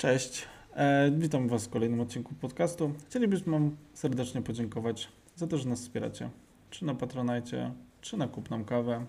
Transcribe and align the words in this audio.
Cześć, 0.00 0.44
e, 0.76 1.10
witam 1.18 1.48
Was 1.48 1.66
w 1.66 1.70
kolejnym 1.70 2.00
odcinku 2.00 2.34
podcastu. 2.34 2.92
Chcielibyśmy 3.08 3.52
Wam 3.52 3.76
serdecznie 3.94 4.42
podziękować 4.42 5.08
za 5.36 5.46
to, 5.46 5.58
że 5.58 5.68
nas 5.68 5.80
wspieracie, 5.80 6.30
czy 6.70 6.84
na 6.84 6.94
Patronajcie, 6.94 7.72
czy 8.00 8.16
na 8.16 8.28
Kup 8.28 8.50
Nam 8.50 8.64
Kawę. 8.64 9.06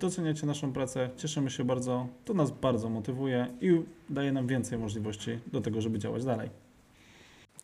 Doceniacie 0.00 0.46
naszą 0.46 0.72
pracę, 0.72 1.10
cieszymy 1.16 1.50
się 1.50 1.64
bardzo, 1.64 2.06
to 2.24 2.34
nas 2.34 2.50
bardzo 2.50 2.88
motywuje 2.88 3.46
i 3.60 3.82
daje 4.10 4.32
nam 4.32 4.46
więcej 4.46 4.78
możliwości 4.78 5.38
do 5.46 5.60
tego, 5.60 5.80
żeby 5.80 5.98
działać 5.98 6.24
dalej. 6.24 6.50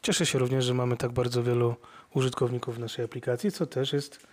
Cieszę 0.03 0.27
się 0.27 0.39
również, 0.39 0.65
że 0.65 0.75
mamy 0.75 0.97
tak 0.97 1.13
bardzo 1.13 1.43
wielu 1.43 1.75
użytkowników 2.15 2.79
naszej 2.79 3.05
aplikacji, 3.05 3.53
co 3.53 3.67
też 3.67 3.93
jest 3.93 4.27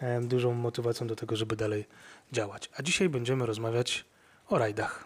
e, 0.00 0.20
dużą 0.20 0.54
motywacją 0.54 1.06
do 1.06 1.16
tego, 1.16 1.36
żeby 1.36 1.56
dalej 1.56 1.84
działać. 2.32 2.70
A 2.76 2.82
dzisiaj 2.82 3.08
będziemy 3.08 3.46
rozmawiać 3.46 4.04
o 4.48 4.58
rajdach. 4.58 5.04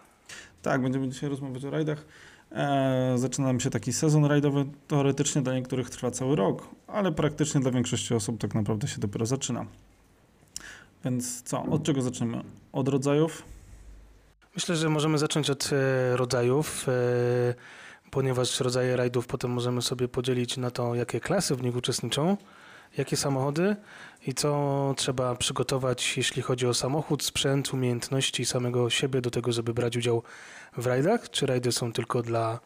Tak, 0.61 0.81
będziemy 0.81 1.09
dzisiaj 1.09 1.29
rozmawiać 1.29 1.65
o 1.65 1.69
rajdach. 1.69 2.05
E, 2.53 3.13
zaczyna 3.17 3.59
się 3.59 3.69
taki 3.69 3.93
sezon 3.93 4.25
rajdowy. 4.25 4.65
Teoretycznie 4.87 5.41
dla 5.41 5.53
niektórych 5.53 5.89
trwa 5.89 6.11
cały 6.11 6.35
rok, 6.35 6.69
ale 6.87 7.11
praktycznie 7.11 7.61
dla 7.61 7.71
większości 7.71 8.13
osób 8.13 8.41
tak 8.41 8.55
naprawdę 8.55 8.87
się 8.87 8.99
dopiero 8.99 9.25
zaczyna. 9.25 9.65
Więc 11.05 11.41
co, 11.41 11.63
od 11.63 11.83
czego 11.83 12.01
zaczniemy? 12.01 12.43
Od 12.71 12.87
rodzajów? 12.87 13.43
Myślę, 14.55 14.75
że 14.75 14.89
możemy 14.89 15.17
zacząć 15.17 15.49
od 15.49 15.69
e, 15.73 16.17
rodzajów, 16.17 16.85
e, 16.89 17.53
ponieważ 18.11 18.59
rodzaje 18.59 18.95
rajdów 18.95 19.27
potem 19.27 19.51
możemy 19.51 19.81
sobie 19.81 20.07
podzielić 20.07 20.57
na 20.57 20.71
to, 20.71 20.95
jakie 20.95 21.19
klasy 21.19 21.55
w 21.55 21.63
nich 21.63 21.75
uczestniczą, 21.75 22.37
jakie 22.97 23.17
samochody 23.17 23.75
i 24.27 24.33
co 24.33 24.93
trzeba 24.97 25.35
przygotować, 25.35 26.17
jeśli 26.17 26.41
chodzi 26.41 26.67
o 26.67 26.73
samochód, 26.73 27.23
sprzęt, 27.23 27.73
umiejętności 27.73 28.45
samego 28.45 28.89
siebie 28.89 29.21
do 29.21 29.31
tego, 29.31 29.51
żeby 29.51 29.73
brać 29.73 29.97
udział 29.97 30.23
w 30.77 30.87
rajdach. 30.87 31.29
Czy 31.29 31.45
rajdy 31.45 31.71
są 31.71 31.93
tylko 31.93 32.21
dla 32.21 32.59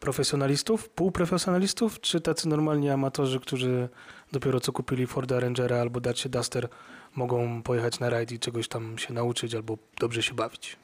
profesjonalistów, 0.00 0.88
półprofesjonalistów, 0.88 2.00
czy 2.00 2.20
tacy 2.20 2.48
normalni 2.48 2.90
amatorzy, 2.90 3.40
którzy 3.40 3.88
dopiero 4.32 4.60
co 4.60 4.72
kupili 4.72 5.06
Forda 5.06 5.40
Rangera 5.40 5.80
albo 5.80 6.00
Dacia 6.00 6.28
Duster, 6.28 6.68
mogą 7.14 7.62
pojechać 7.62 8.00
na 8.00 8.10
rajd 8.10 8.32
i 8.32 8.38
czegoś 8.38 8.68
tam 8.68 8.98
się 8.98 9.14
nauczyć 9.14 9.54
albo 9.54 9.78
dobrze 10.00 10.22
się 10.22 10.34
bawić. 10.34 10.76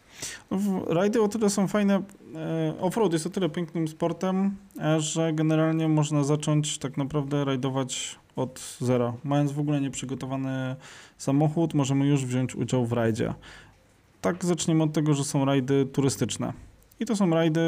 Rajdy 0.87 1.23
o 1.23 1.29
tyle 1.29 1.51
są 1.51 1.69
fajne, 1.69 2.03
e, 2.35 2.75
offroad 2.81 3.13
jest 3.13 3.27
o 3.27 3.31
tyle 3.31 3.49
pięknym 3.49 3.89
sportem, 3.89 4.57
e, 4.81 5.01
że 5.01 5.33
generalnie 5.33 5.89
można 5.89 6.25
zacząć 6.25 6.79
tak 6.79 6.97
naprawdę 6.97 7.45
rajdować 7.45 8.19
od 8.39 8.77
zera. 8.81 9.13
Mając 9.25 9.53
w 9.53 9.61
ogóle 9.61 9.81
nieprzygotowany 9.81 10.77
samochód, 11.19 11.75
możemy 11.75 12.07
już 12.07 12.27
wziąć 12.27 12.57
udział 12.57 12.87
w 12.87 12.93
rajdzie. 12.93 13.35
Tak 14.21 14.45
zaczniemy 14.45 14.85
od 14.85 14.93
tego, 14.93 15.15
że 15.15 15.25
są 15.25 15.45
rajdy 15.45 15.87
turystyczne. 15.87 16.53
I 17.01 17.07
to 17.07 17.17
są 17.17 17.31
rajdy, 17.31 17.61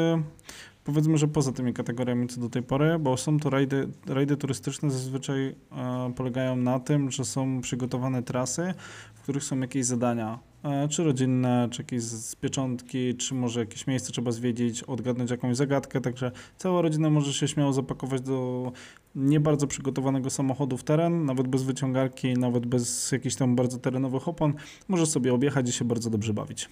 powiedzmy, 0.83 1.17
że 1.17 1.27
poza 1.27 1.51
tymi 1.51 1.73
kategoriami 1.73 2.27
co 2.27 2.41
do 2.41 2.49
tej 2.49 2.63
pory, 2.63 2.99
bo 2.99 3.17
są 3.17 3.39
to 3.39 3.49
rajdy, 3.49 3.87
rajdy 4.07 4.37
turystyczne 4.37 4.91
zazwyczaj 4.91 5.47
e, 5.47 6.13
polegają 6.15 6.55
na 6.55 6.79
tym, 6.79 7.11
że 7.11 7.25
są 7.25 7.61
przygotowane 7.61 8.23
trasy, 8.23 8.73
w 9.13 9.21
których 9.21 9.43
są 9.43 9.59
jakieś 9.59 9.85
zadania, 9.85 10.39
czy 10.89 11.03
rodzinne, 11.03 11.67
czy 11.71 11.81
jakieś 11.81 12.03
z 12.03 12.35
pieczątki, 12.35 13.15
czy 13.15 13.35
może 13.35 13.59
jakieś 13.59 13.87
miejsce 13.87 14.11
trzeba 14.11 14.31
zwiedzić, 14.31 14.83
odgadnąć 14.83 15.31
jakąś 15.31 15.57
zagadkę, 15.57 16.01
także 16.01 16.31
cała 16.57 16.81
rodzina 16.81 17.09
może 17.09 17.33
się 17.33 17.47
śmiało 17.47 17.73
zapakować 17.73 18.21
do 18.21 18.71
nie 19.15 19.39
bardzo 19.39 19.67
przygotowanego 19.67 20.29
samochodu 20.29 20.77
w 20.77 20.83
teren, 20.83 21.25
nawet 21.25 21.47
bez 21.47 21.63
wyciągarki, 21.63 22.33
nawet 22.33 22.65
bez 22.65 23.11
jakichś 23.11 23.35
tam 23.35 23.55
bardzo 23.55 23.77
terenowych 23.77 24.27
opon, 24.27 24.53
może 24.87 25.05
sobie 25.05 25.33
objechać 25.33 25.69
i 25.69 25.71
się 25.71 25.85
bardzo 25.85 26.09
dobrze 26.09 26.33
bawić. 26.33 26.69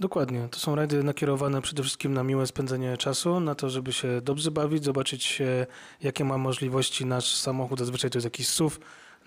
Dokładnie. 0.00 0.48
To 0.50 0.58
są 0.58 0.74
rajdy 0.74 1.02
nakierowane 1.02 1.62
przede 1.62 1.82
wszystkim 1.82 2.14
na 2.14 2.24
miłe 2.24 2.46
spędzenie 2.46 2.96
czasu, 2.96 3.40
na 3.40 3.54
to, 3.54 3.70
żeby 3.70 3.92
się 3.92 4.20
dobrze 4.20 4.50
bawić, 4.50 4.84
zobaczyć 4.84 5.40
e, 5.40 5.66
jakie 6.02 6.24
ma 6.24 6.38
możliwości 6.38 7.06
nasz 7.06 7.36
samochód. 7.36 7.78
Zazwyczaj 7.78 8.10
to 8.10 8.18
jest 8.18 8.24
jakiś 8.24 8.48
SUV 8.48 8.76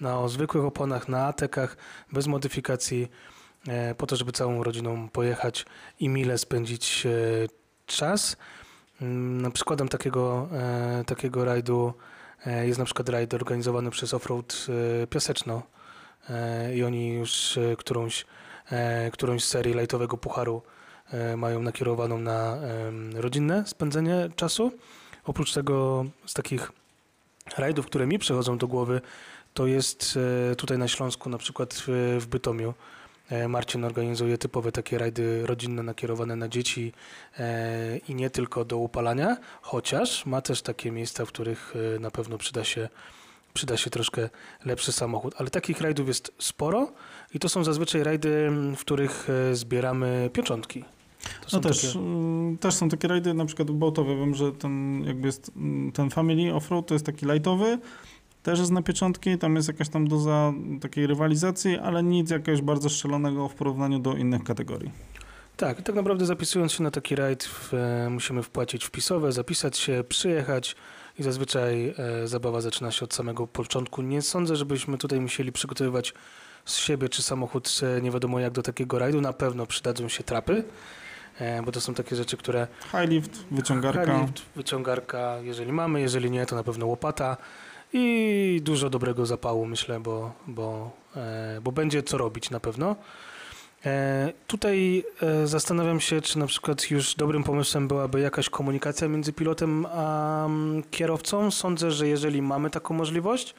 na 0.01 0.27
zwykłych 0.27 0.65
oponach, 0.65 1.09
na 1.09 1.25
atekach, 1.25 1.77
bez 2.13 2.27
modyfikacji, 2.27 3.03
e, 3.03 3.32
po 3.97 4.07
to, 4.07 4.15
żeby 4.15 4.31
całą 4.31 4.63
rodziną 4.63 5.09
pojechać 5.09 5.65
i 5.99 6.09
mile 6.09 6.37
spędzić 6.37 7.05
e, 7.05 7.09
czas. 7.85 8.37
Mm, 9.01 9.51
przykładem 9.51 9.87
takiego, 9.87 10.49
takiego 11.05 11.45
rajdu 11.45 11.93
jest 12.45 12.79
na 12.79 12.85
przykład 12.85 13.09
rajd 13.09 13.33
organizowany 13.33 13.91
przez 13.91 14.13
Offroad 14.13 14.67
Piaseczno 15.09 15.61
i 16.75 16.83
oni 16.83 17.13
już 17.13 17.59
którąś 17.77 18.25
E, 18.71 19.11
którąś 19.11 19.43
serii 19.43 19.73
lajtowego 19.73 20.17
pucharu 20.17 20.61
e, 21.11 21.37
mają 21.37 21.61
nakierowaną 21.61 22.17
na 22.17 22.57
rodzinne 23.13 23.63
spędzenie 23.67 24.29
czasu. 24.35 24.71
Oprócz 25.25 25.53
tego 25.53 26.05
z 26.25 26.33
takich 26.33 26.71
rajdów, 27.57 27.85
które 27.85 28.07
mi 28.07 28.19
przychodzą 28.19 28.57
do 28.57 28.67
głowy, 28.67 29.01
to 29.53 29.67
jest 29.67 30.19
e, 30.51 30.55
tutaj 30.55 30.77
na 30.77 30.87
Śląsku, 30.87 31.29
na 31.29 31.37
przykład 31.37 31.83
w 32.19 32.25
Bytomiu. 32.29 32.73
Marcin 33.47 33.85
organizuje 33.85 34.37
typowe 34.37 34.71
takie 34.71 34.97
rajdy 34.97 35.45
rodzinne 35.45 35.83
nakierowane 35.83 36.35
na 36.35 36.49
dzieci 36.49 36.93
i 38.07 38.15
nie 38.15 38.29
tylko 38.29 38.65
do 38.65 38.77
upalania, 38.77 39.37
chociaż 39.61 40.25
ma 40.25 40.41
też 40.41 40.61
takie 40.61 40.91
miejsca, 40.91 41.25
w 41.25 41.27
których 41.27 41.73
na 41.99 42.11
pewno 42.11 42.37
przyda 42.37 42.63
się 42.63 42.89
przyda 43.53 43.77
się 43.77 43.89
troszkę 43.89 44.29
lepszy 44.65 44.91
samochód. 44.91 45.35
Ale 45.37 45.49
takich 45.49 45.81
rajdów 45.81 46.07
jest 46.07 46.31
sporo 46.37 46.91
i 47.33 47.39
to 47.39 47.49
są 47.49 47.63
zazwyczaj 47.63 48.03
rajdy, 48.03 48.49
w 48.77 48.79
których 48.79 49.27
e, 49.29 49.55
zbieramy 49.55 50.29
pieczątki. 50.33 50.83
no 51.53 51.59
też, 51.59 51.81
takie... 51.81 51.99
Też 52.59 52.73
są 52.73 52.89
takie 52.89 53.07
rajdy, 53.07 53.33
na 53.33 53.45
przykład 53.45 53.71
bałtowe. 53.71 54.15
Wiem, 54.15 54.35
że 54.35 54.51
ten 54.51 55.03
jakby 55.07 55.27
jest, 55.27 55.51
ten 55.93 56.09
Family 56.09 56.53
Offroad 56.53 56.87
to 56.87 56.95
jest 56.95 57.05
taki 57.05 57.25
lightowy, 57.25 57.79
też 58.43 58.59
jest 58.59 58.71
na 58.71 58.81
pieczątki, 58.81 59.37
tam 59.37 59.55
jest 59.55 59.67
jakaś 59.67 59.89
tam 59.89 60.07
doza 60.07 60.53
takiej 60.81 61.07
rywalizacji, 61.07 61.77
ale 61.77 62.03
nic 62.03 62.29
jakiegoś 62.29 62.61
bardzo 62.61 62.89
strzelonego 62.89 63.49
w 63.49 63.53
porównaniu 63.53 63.99
do 63.99 64.13
innych 64.13 64.43
kategorii. 64.43 64.91
Tak, 65.57 65.81
tak 65.81 65.95
naprawdę 65.95 66.25
zapisując 66.25 66.71
się 66.71 66.83
na 66.83 66.91
taki 66.91 67.15
rajd 67.15 67.49
e, 67.73 68.09
musimy 68.09 68.43
wpłacić 68.43 68.85
wpisowe, 68.85 69.31
zapisać 69.31 69.77
się, 69.77 70.03
przyjechać, 70.09 70.75
i 71.19 71.23
zazwyczaj 71.23 71.93
e, 71.97 72.27
zabawa 72.27 72.61
zaczyna 72.61 72.91
się 72.91 73.05
od 73.05 73.13
samego 73.13 73.47
początku. 73.47 74.01
Nie 74.01 74.21
sądzę, 74.21 74.55
żebyśmy 74.55 74.97
tutaj 74.97 75.19
musieli 75.19 75.51
przygotowywać 75.51 76.13
z 76.65 76.77
siebie 76.77 77.09
czy 77.09 77.21
samochód 77.21 77.79
e, 77.97 78.01
nie 78.01 78.11
wiadomo 78.11 78.39
jak 78.39 78.53
do 78.53 78.63
takiego 78.63 78.99
rajdu. 78.99 79.21
Na 79.21 79.33
pewno 79.33 79.65
przydadzą 79.65 80.09
się 80.09 80.23
trapy, 80.23 80.63
e, 81.39 81.61
bo 81.63 81.71
to 81.71 81.81
są 81.81 81.93
takie 81.93 82.15
rzeczy, 82.15 82.37
które... 82.37 82.67
High 82.91 83.09
lift, 83.09 83.45
wyciągarka. 83.51 84.05
High 84.05 84.21
lift, 84.21 84.41
wyciągarka, 84.55 85.37
jeżeli 85.41 85.71
mamy, 85.71 86.01
jeżeli 86.01 86.31
nie, 86.31 86.45
to 86.45 86.55
na 86.55 86.63
pewno 86.63 86.85
łopata 86.85 87.37
i 87.93 88.61
dużo 88.63 88.89
dobrego 88.89 89.25
zapału, 89.25 89.65
myślę, 89.65 89.99
bo, 89.99 90.31
bo, 90.47 90.91
e, 91.15 91.59
bo 91.63 91.71
będzie 91.71 92.03
co 92.03 92.17
robić 92.17 92.49
na 92.49 92.59
pewno. 92.59 92.95
E, 93.85 94.33
tutaj 94.47 95.03
e, 95.21 95.47
zastanawiam 95.47 95.99
się, 95.99 96.21
czy 96.21 96.39
na 96.39 96.47
przykład 96.47 96.91
już 96.91 97.15
dobrym 97.15 97.43
pomysłem 97.43 97.87
byłaby 97.87 98.19
jakaś 98.19 98.49
komunikacja 98.49 99.07
między 99.07 99.33
pilotem 99.33 99.85
a 99.85 100.45
mm, 100.45 100.83
kierowcą. 100.91 101.51
Sądzę, 101.51 101.91
że 101.91 102.07
jeżeli 102.07 102.41
mamy 102.41 102.69
taką 102.69 102.93
możliwość, 102.93 103.55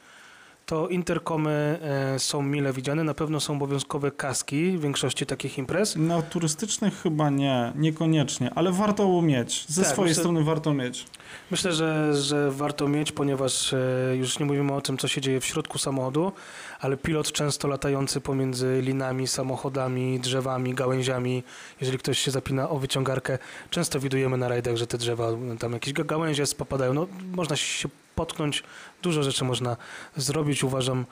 to 0.65 0.87
interkomy 0.87 1.79
e, 2.15 2.19
są 2.19 2.41
mile 2.41 2.73
widziane. 2.73 3.03
Na 3.03 3.13
pewno 3.13 3.39
są 3.39 3.53
obowiązkowe 3.53 4.11
kaski 4.11 4.77
w 4.77 4.81
większości 4.81 5.25
takich 5.25 5.57
imprez. 5.57 5.95
Na 5.95 6.21
turystycznych 6.21 7.01
chyba 7.01 7.29
nie, 7.29 7.73
niekoniecznie, 7.75 8.51
ale 8.55 8.71
warto 8.71 9.21
mieć. 9.21 9.65
Ze 9.67 9.83
tak, 9.83 9.91
swojej 9.91 10.09
myślę, 10.09 10.23
strony 10.23 10.43
warto 10.43 10.73
mieć. 10.73 11.05
Myślę, 11.51 11.73
że, 11.73 12.15
że 12.15 12.51
warto 12.51 12.87
mieć, 12.87 13.11
ponieważ 13.11 13.73
e, 13.73 13.77
już 14.15 14.39
nie 14.39 14.45
mówimy 14.45 14.73
o 14.73 14.81
tym, 14.81 14.97
co 14.97 15.07
się 15.07 15.21
dzieje 15.21 15.39
w 15.39 15.45
środku 15.45 15.77
samochodu, 15.77 16.31
ale 16.79 16.97
pilot 16.97 17.31
często 17.31 17.67
latający 17.67 18.21
pomiędzy 18.21 18.81
linami, 18.81 19.27
samochodami, 19.27 20.19
drzewami, 20.19 20.73
gałęziami, 20.73 21.43
jeżeli 21.81 21.97
ktoś 21.97 22.19
się 22.19 22.31
zapina 22.31 22.69
o 22.69 22.79
wyciągarkę, 22.79 23.37
często 23.69 23.99
widujemy 23.99 24.37
na 24.37 24.47
rajdach, 24.47 24.75
że 24.75 24.87
te 24.87 24.97
drzewa, 24.97 25.29
tam 25.59 25.73
jakieś 25.73 25.93
gałęzie 25.93 26.45
spopadają. 26.45 26.93
No, 26.93 27.07
można 27.35 27.55
się 27.55 27.89
potknąć, 28.15 28.63
dużo 29.05 29.23
rzeczy 29.23 29.45
można 29.45 29.77
zrobić. 30.15 30.63
Uważam, 30.63 31.05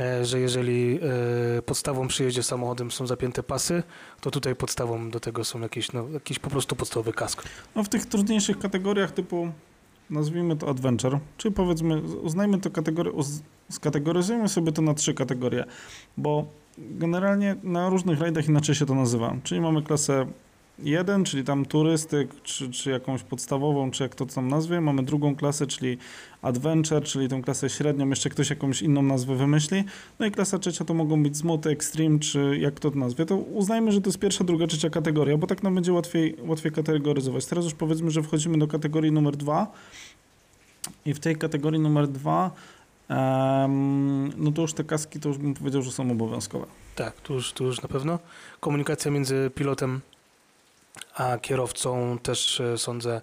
e, 0.00 0.24
że 0.24 0.40
jeżeli 0.40 0.98
e, 1.58 1.62
podstawą 1.62 2.08
przy 2.08 2.24
jeździe 2.24 2.42
samochodem 2.42 2.90
są 2.90 3.06
zapięte 3.06 3.42
pasy, 3.42 3.82
to 4.20 4.30
tutaj 4.30 4.56
podstawą 4.56 5.10
do 5.10 5.20
tego 5.20 5.44
są 5.44 5.60
jakieś, 5.60 5.92
no, 5.92 6.08
jakiś 6.08 6.38
po 6.38 6.50
prostu 6.50 6.76
podstawowy 6.76 7.12
kask. 7.12 7.42
No 7.74 7.84
w 7.84 7.88
tych 7.88 8.06
trudniejszych 8.06 8.58
kategoriach 8.58 9.10
typu 9.10 9.52
nazwijmy 10.10 10.56
to 10.56 10.68
adventure, 10.68 11.18
czyli 11.36 11.54
powiedzmy, 11.54 12.00
uznajmy 12.00 12.60
to 12.60 12.70
kategorię, 12.70 13.12
skategoryzujmy 13.70 14.48
sobie 14.48 14.72
to 14.72 14.82
na 14.82 14.94
trzy 14.94 15.14
kategorie, 15.14 15.64
bo 16.16 16.46
generalnie 16.78 17.56
na 17.62 17.88
różnych 17.88 18.20
rajdach 18.20 18.48
inaczej 18.48 18.74
się 18.74 18.86
to 18.86 18.94
nazywa, 18.94 19.36
czyli 19.42 19.60
mamy 19.60 19.82
klasę 19.82 20.26
1, 20.78 21.24
czyli 21.24 21.44
tam 21.44 21.66
turystyk, 21.66 22.42
czy, 22.42 22.70
czy 22.70 22.90
jakąś 22.90 23.22
podstawową, 23.22 23.90
czy 23.90 24.02
jak 24.02 24.14
to 24.14 24.26
tam 24.26 24.48
nazwie. 24.48 24.80
Mamy 24.80 25.02
drugą 25.02 25.36
klasę, 25.36 25.66
czyli 25.66 25.98
adventure, 26.42 27.04
czyli 27.04 27.28
tą 27.28 27.42
klasę 27.42 27.70
średnią, 27.70 28.08
jeszcze 28.08 28.30
ktoś 28.30 28.50
jakąś 28.50 28.82
inną 28.82 29.02
nazwę 29.02 29.36
wymyśli. 29.36 29.84
No 30.18 30.26
i 30.26 30.30
klasa 30.30 30.58
trzecia 30.58 30.84
to 30.84 30.94
mogą 30.94 31.22
być 31.22 31.36
zmoty, 31.36 31.70
extreme, 31.70 32.18
czy 32.18 32.58
jak 32.60 32.80
to 32.80 32.90
nazwie. 32.90 33.26
To 33.26 33.36
uznajmy, 33.36 33.92
że 33.92 34.00
to 34.00 34.08
jest 34.08 34.18
pierwsza, 34.18 34.44
druga, 34.44 34.66
trzecia 34.66 34.90
kategoria, 34.90 35.36
bo 35.36 35.46
tak 35.46 35.62
nam 35.62 35.74
będzie 35.74 35.92
łatwiej, 35.92 36.36
łatwiej 36.46 36.72
kategoryzować. 36.72 37.46
Teraz 37.46 37.64
już 37.64 37.74
powiedzmy, 37.74 38.10
że 38.10 38.22
wchodzimy 38.22 38.58
do 38.58 38.66
kategorii 38.66 39.12
numer 39.12 39.36
2 39.36 39.72
i 41.06 41.14
w 41.14 41.20
tej 41.20 41.36
kategorii 41.36 41.80
numer 41.80 42.08
2 42.08 42.50
um, 43.08 44.32
no 44.36 44.52
to 44.52 44.62
już 44.62 44.72
te 44.72 44.84
kaski 44.84 45.20
to 45.20 45.28
już 45.28 45.38
bym 45.38 45.54
powiedział, 45.54 45.82
że 45.82 45.92
są 45.92 46.10
obowiązkowe. 46.10 46.66
Tak, 46.94 47.20
tu 47.20 47.34
już, 47.34 47.52
tu 47.52 47.64
już 47.64 47.82
na 47.82 47.88
pewno. 47.88 48.18
Komunikacja 48.60 49.10
między 49.10 49.50
pilotem 49.54 50.00
a 51.16 51.38
kierowcą 51.38 52.18
też 52.18 52.60
e, 52.60 52.78
sądzę, 52.78 53.20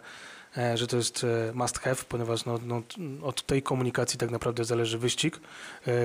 e, 0.57 0.78
że 0.78 0.88
to 0.88 0.98
jest 0.98 1.24
e, 1.24 1.54
must 1.54 1.80
have, 1.80 1.95
ponieważ 2.10 2.45
no, 2.45 2.60
no, 2.66 2.81
od 3.22 3.45
tej 3.45 3.63
komunikacji 3.63 4.19
tak 4.19 4.31
naprawdę 4.31 4.66
zależy 4.66 4.98
wyścig, 4.98 5.40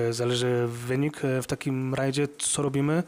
zależy 0.09 0.67
wynik 0.67 1.21
w 1.43 1.45
takim 1.45 1.95
rajdzie, 1.95 2.27
co 2.37 2.61
robimy. 2.61 3.03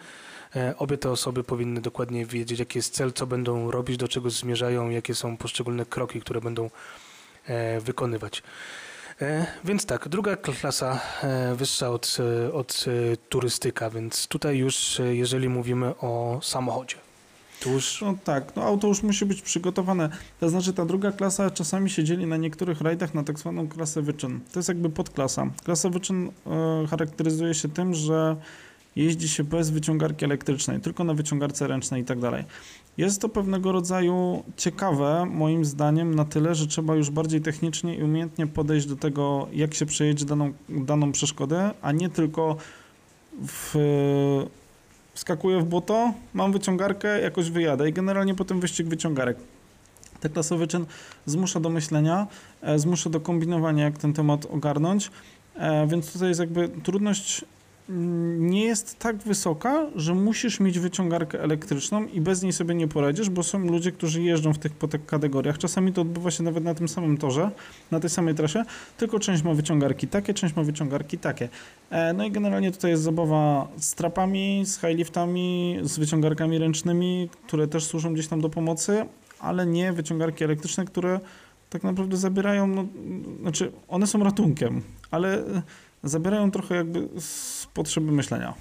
Obie 0.77 0.97
te 0.97 1.11
osoby 1.11 1.43
powinny 1.43 1.81
dokładnie 1.81 2.25
wiedzieć, 2.25 2.59
jaki 2.59 2.77
jest 2.77 2.93
cel, 2.93 3.13
co 3.13 3.27
będą 3.27 3.71
robić, 3.71 3.97
do 3.97 4.07
czego 4.07 4.29
zmierzają, 4.29 4.89
jakie 4.89 5.15
są 5.15 5.37
poszczególne 5.37 5.85
kroki, 5.85 6.21
które 6.21 6.41
będą 6.41 6.69
wykonywać. 7.81 8.43
Więc 9.63 9.85
tak, 9.85 10.07
druga 10.07 10.35
klasa 10.35 10.99
wyższa 11.55 11.89
od, 11.89 12.17
od 12.53 12.85
turystyka, 13.29 13.89
więc 13.89 14.27
tutaj 14.27 14.57
już 14.57 15.01
jeżeli 15.11 15.49
mówimy 15.49 15.93
o 15.97 16.39
samochodzie. 16.43 17.10
Tuż. 17.61 18.01
No 18.01 18.15
tak, 18.23 18.55
no 18.55 18.63
auto 18.63 18.87
już 18.87 19.03
musi 19.03 19.25
być 19.25 19.41
przygotowane. 19.41 20.09
To 20.39 20.49
znaczy 20.49 20.73
ta 20.73 20.85
druga 20.85 21.11
klasa 21.11 21.51
czasami 21.51 21.89
się 21.89 22.03
dzieli 22.03 22.25
na 22.25 22.37
niektórych 22.37 22.81
rajdach 22.81 23.13
na 23.13 23.23
tak 23.23 23.39
zwaną 23.39 23.67
klasę 23.67 24.01
wyczyn. 24.01 24.39
To 24.51 24.59
jest 24.59 24.69
jakby 24.69 24.89
podklasa. 24.89 25.47
Klasa 25.63 25.89
wyczyn 25.89 26.27
e, 26.27 26.87
charakteryzuje 26.87 27.53
się 27.53 27.69
tym, 27.69 27.93
że 27.93 28.35
jeździ 28.95 29.29
się 29.29 29.43
bez 29.43 29.69
wyciągarki 29.69 30.25
elektrycznej, 30.25 30.79
tylko 30.79 31.03
na 31.03 31.13
wyciągarce 31.13 31.67
ręcznej 31.67 32.01
i 32.01 32.05
tak 32.05 32.19
dalej. 32.19 32.43
Jest 32.97 33.21
to 33.21 33.29
pewnego 33.29 33.71
rodzaju 33.71 34.43
ciekawe, 34.57 35.25
moim 35.25 35.65
zdaniem, 35.65 36.15
na 36.15 36.25
tyle, 36.25 36.55
że 36.55 36.67
trzeba 36.67 36.95
już 36.95 37.09
bardziej 37.09 37.41
technicznie 37.41 37.95
i 37.95 38.03
umiejętnie 38.03 38.47
podejść 38.47 38.87
do 38.87 38.95
tego, 38.95 39.47
jak 39.53 39.73
się 39.73 39.85
przejedzie 39.85 40.25
daną, 40.25 40.53
daną 40.69 41.11
przeszkodę, 41.11 41.71
a 41.81 41.91
nie 41.91 42.09
tylko 42.09 42.57
w 43.47 43.75
wskakuję 45.13 45.59
w 45.59 45.65
błoto, 45.65 46.13
mam 46.33 46.51
wyciągarkę, 46.51 47.21
jakoś 47.21 47.49
wyjadę 47.49 47.89
i 47.89 47.93
generalnie 47.93 48.35
potem 48.35 48.59
wyścig 48.59 48.87
wyciągarek. 48.87 49.37
Ten 50.19 50.31
klasowy 50.31 50.67
czyn 50.67 50.85
zmusza 51.25 51.59
do 51.59 51.69
myślenia, 51.69 52.27
e, 52.61 52.79
zmusza 52.79 53.09
do 53.09 53.19
kombinowania, 53.19 53.83
jak 53.83 53.97
ten 53.97 54.13
temat 54.13 54.45
ogarnąć, 54.45 55.11
e, 55.55 55.87
więc 55.87 56.13
tutaj 56.13 56.27
jest 56.27 56.39
jakby 56.39 56.69
trudność 56.69 57.45
nie 58.37 58.65
jest 58.65 58.99
tak 58.99 59.17
wysoka, 59.17 59.87
że 59.95 60.13
musisz 60.13 60.59
mieć 60.59 60.79
wyciągarkę 60.79 61.43
elektryczną 61.43 62.05
i 62.05 62.21
bez 62.21 62.43
niej 62.43 62.53
sobie 62.53 62.75
nie 62.75 62.87
poradzisz, 62.87 63.29
bo 63.29 63.43
są 63.43 63.59
ludzie, 63.59 63.91
którzy 63.91 64.21
jeżdżą 64.21 64.53
w 64.53 64.57
tych, 64.57 64.73
po 64.73 64.87
tych 64.87 65.05
kategoriach. 65.05 65.57
Czasami 65.57 65.93
to 65.93 66.01
odbywa 66.01 66.31
się 66.31 66.43
nawet 66.43 66.63
na 66.63 66.73
tym 66.73 66.87
samym 66.87 67.17
torze, 67.17 67.51
na 67.91 67.99
tej 67.99 68.09
samej 68.09 68.35
trasie, 68.35 68.63
tylko 68.97 69.19
część 69.19 69.43
ma 69.43 69.53
wyciągarki 69.53 70.07
takie, 70.07 70.33
część 70.33 70.55
ma 70.55 70.63
wyciągarki 70.63 71.17
takie. 71.17 71.49
E, 71.89 72.13
no 72.13 72.25
i 72.25 72.31
generalnie 72.31 72.71
tutaj 72.71 72.91
jest 72.91 73.03
zabawa 73.03 73.67
z 73.77 73.95
trapami, 73.95 74.63
z 74.65 74.79
highliftami, 74.79 75.79
z 75.83 75.99
wyciągarkami 75.99 76.57
ręcznymi, 76.57 77.29
które 77.47 77.67
też 77.67 77.85
służą 77.85 78.13
gdzieś 78.13 78.27
tam 78.27 78.41
do 78.41 78.49
pomocy, 78.49 79.05
ale 79.39 79.65
nie 79.65 79.93
wyciągarki 79.93 80.43
elektryczne, 80.43 80.85
które 80.85 81.19
tak 81.69 81.83
naprawdę 81.83 82.17
zabierają, 82.17 82.67
no, 82.67 82.85
znaczy 83.41 83.71
one 83.87 84.07
są 84.07 84.23
ratunkiem, 84.23 84.81
ale 85.11 85.43
zabierają 86.03 86.51
trochę 86.51 86.75
jakby 86.75 87.09
z 87.19 87.67
potrzeby 87.73 88.11
myślenia. 88.11 88.53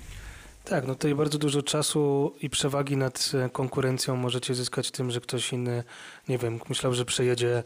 Tak, 0.64 0.86
no 0.86 0.94
tutaj 0.94 1.14
bardzo 1.14 1.38
dużo 1.38 1.62
czasu 1.62 2.34
i 2.40 2.50
przewagi 2.50 2.96
nad 2.96 3.30
e, 3.34 3.48
konkurencją 3.48 4.16
możecie 4.16 4.54
zyskać 4.54 4.90
tym, 4.90 5.10
że 5.10 5.20
ktoś 5.20 5.52
inny, 5.52 5.84
nie 6.28 6.38
wiem, 6.38 6.60
myślał, 6.68 6.94
że 6.94 7.04
przejedzie 7.04 7.62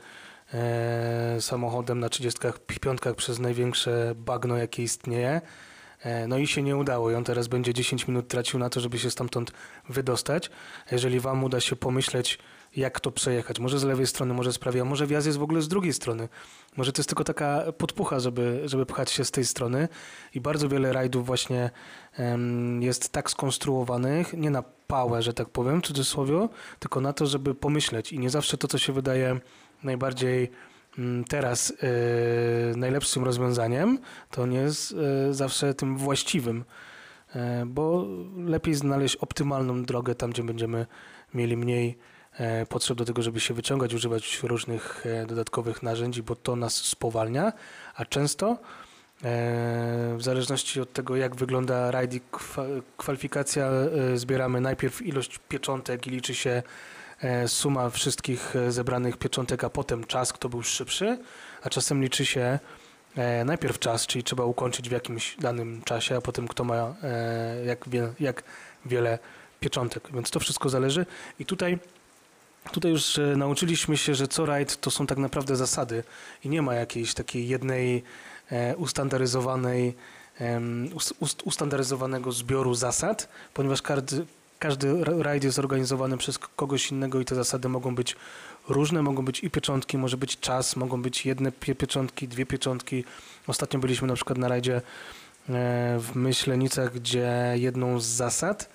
e, 0.54 1.36
samochodem 1.40 2.00
na 2.00 2.08
35 2.08 3.00
przez 3.16 3.38
największe 3.38 4.14
bagno, 4.16 4.56
jakie 4.56 4.82
istnieje. 4.82 5.40
E, 6.04 6.26
no 6.26 6.38
i 6.38 6.46
się 6.46 6.62
nie 6.62 6.76
udało 6.76 7.10
i 7.10 7.14
on 7.14 7.24
teraz 7.24 7.48
będzie 7.48 7.74
10 7.74 8.08
minut 8.08 8.28
tracił 8.28 8.58
na 8.58 8.70
to, 8.70 8.80
żeby 8.80 8.98
się 8.98 9.10
stamtąd 9.10 9.52
wydostać. 9.88 10.50
Jeżeli 10.92 11.20
wam 11.20 11.44
uda 11.44 11.60
się 11.60 11.76
pomyśleć, 11.76 12.38
jak 12.76 13.00
to 13.00 13.10
przejechać. 13.10 13.58
Może 13.58 13.78
z 13.78 13.84
lewej 13.84 14.06
strony, 14.06 14.34
może 14.34 14.52
z 14.52 14.58
prawej, 14.58 14.80
a 14.80 14.84
może 14.84 15.06
wjazd 15.06 15.26
jest 15.26 15.38
w 15.38 15.42
ogóle 15.42 15.62
z 15.62 15.68
drugiej 15.68 15.92
strony. 15.92 16.28
Może 16.76 16.92
to 16.92 17.00
jest 17.00 17.08
tylko 17.08 17.24
taka 17.24 17.72
podpucha, 17.78 18.20
żeby, 18.20 18.62
żeby 18.64 18.86
pchać 18.86 19.10
się 19.10 19.24
z 19.24 19.30
tej 19.30 19.44
strony 19.44 19.88
i 20.34 20.40
bardzo 20.40 20.68
wiele 20.68 20.92
rajdów 20.92 21.26
właśnie 21.26 21.70
um, 22.18 22.82
jest 22.82 23.12
tak 23.12 23.30
skonstruowanych, 23.30 24.32
nie 24.32 24.50
na 24.50 24.62
pałę, 24.86 25.22
że 25.22 25.34
tak 25.34 25.48
powiem, 25.48 25.82
w 25.82 25.86
cudzysłowie, 25.86 26.48
tylko 26.78 27.00
na 27.00 27.12
to, 27.12 27.26
żeby 27.26 27.54
pomyśleć 27.54 28.12
i 28.12 28.18
nie 28.18 28.30
zawsze 28.30 28.58
to, 28.58 28.68
co 28.68 28.78
się 28.78 28.92
wydaje 28.92 29.40
najbardziej 29.82 30.50
teraz 31.28 31.70
yy, 31.70 32.76
najlepszym 32.76 33.24
rozwiązaniem, 33.24 33.98
to 34.30 34.46
nie 34.46 34.58
jest 34.58 34.92
yy, 34.92 35.34
zawsze 35.34 35.74
tym 35.74 35.96
właściwym, 35.96 36.64
yy, 37.34 37.40
bo 37.66 38.06
lepiej 38.36 38.74
znaleźć 38.74 39.16
optymalną 39.16 39.82
drogę 39.82 40.14
tam, 40.14 40.30
gdzie 40.30 40.42
będziemy 40.42 40.86
mieli 41.34 41.56
mniej 41.56 41.98
E, 42.38 42.66
potrzeb 42.66 42.98
do 42.98 43.04
tego, 43.04 43.22
żeby 43.22 43.40
się 43.40 43.54
wyciągać, 43.54 43.94
używać 43.94 44.42
różnych 44.42 45.06
e, 45.06 45.26
dodatkowych 45.26 45.82
narzędzi, 45.82 46.22
bo 46.22 46.36
to 46.36 46.56
nas 46.56 46.74
spowalnia, 46.74 47.52
a 47.94 48.04
często 48.04 48.50
e, 48.50 48.56
w 50.16 50.22
zależności 50.22 50.80
od 50.80 50.92
tego, 50.92 51.16
jak 51.16 51.36
wygląda 51.36 51.90
rajd 51.90 52.14
i 52.14 52.20
kwalifikacja, 52.96 53.70
zbieramy 54.14 54.60
najpierw 54.60 55.02
ilość 55.02 55.40
pieczątek 55.48 56.06
i 56.06 56.10
liczy 56.10 56.34
się 56.34 56.62
suma 57.46 57.90
wszystkich 57.90 58.54
zebranych 58.68 59.16
pieczątek, 59.16 59.64
a 59.64 59.70
potem 59.70 60.04
czas, 60.04 60.32
kto 60.32 60.48
był 60.48 60.62
szybszy, 60.62 61.18
a 61.62 61.70
czasem 61.70 62.02
liczy 62.02 62.26
się 62.26 62.58
najpierw 63.44 63.78
czas, 63.78 64.06
czyli 64.06 64.24
trzeba 64.24 64.44
ukończyć 64.44 64.88
w 64.88 64.92
jakimś 64.92 65.36
danym 65.36 65.82
czasie, 65.82 66.16
a 66.16 66.20
potem 66.20 66.48
kto 66.48 66.64
ma 66.64 66.94
jak, 67.66 67.88
wie, 67.88 68.12
jak 68.20 68.42
wiele 68.86 69.18
pieczątek. 69.60 70.08
Więc 70.14 70.30
to 70.30 70.40
wszystko 70.40 70.68
zależy. 70.68 71.06
I 71.38 71.46
tutaj 71.46 71.78
Tutaj 72.72 72.90
już 72.90 73.18
e, 73.18 73.36
nauczyliśmy 73.36 73.96
się, 73.96 74.14
że 74.14 74.28
co 74.28 74.46
rajd 74.46 74.80
to 74.80 74.90
są 74.90 75.06
tak 75.06 75.18
naprawdę 75.18 75.56
zasady 75.56 76.04
i 76.44 76.48
nie 76.48 76.62
ma 76.62 76.74
jakiejś 76.74 77.14
takiej 77.14 77.48
jednej 77.48 78.02
e, 78.50 78.76
ustandaryzowanej, 78.76 79.96
ustandaryzowanego 81.44 82.32
zbioru 82.32 82.74
zasad, 82.74 83.28
ponieważ 83.54 83.82
każdy, 83.82 84.26
każdy 84.64 85.04
rajd 85.04 85.44
jest 85.44 85.58
organizowany 85.58 86.16
przez 86.16 86.38
kogoś 86.38 86.90
innego 86.90 87.20
i 87.20 87.24
te 87.24 87.34
zasady 87.34 87.68
mogą 87.68 87.94
być 87.94 88.16
różne, 88.68 89.02
mogą 89.02 89.24
być 89.24 89.44
i 89.44 89.50
pieczątki, 89.50 89.98
może 89.98 90.16
być 90.16 90.40
czas, 90.40 90.76
mogą 90.76 91.02
być 91.02 91.26
jedne 91.26 91.52
pieczątki, 91.52 92.28
dwie 92.28 92.46
pieczątki. 92.46 93.04
Ostatnio 93.46 93.80
byliśmy 93.80 94.08
na 94.08 94.14
przykład 94.14 94.38
na 94.38 94.48
rajdzie 94.48 94.76
e, 94.76 94.82
w 95.98 96.10
Myślenicach, 96.14 96.94
gdzie 96.94 97.54
jedną 97.54 98.00
z 98.00 98.06
zasad 98.06 98.68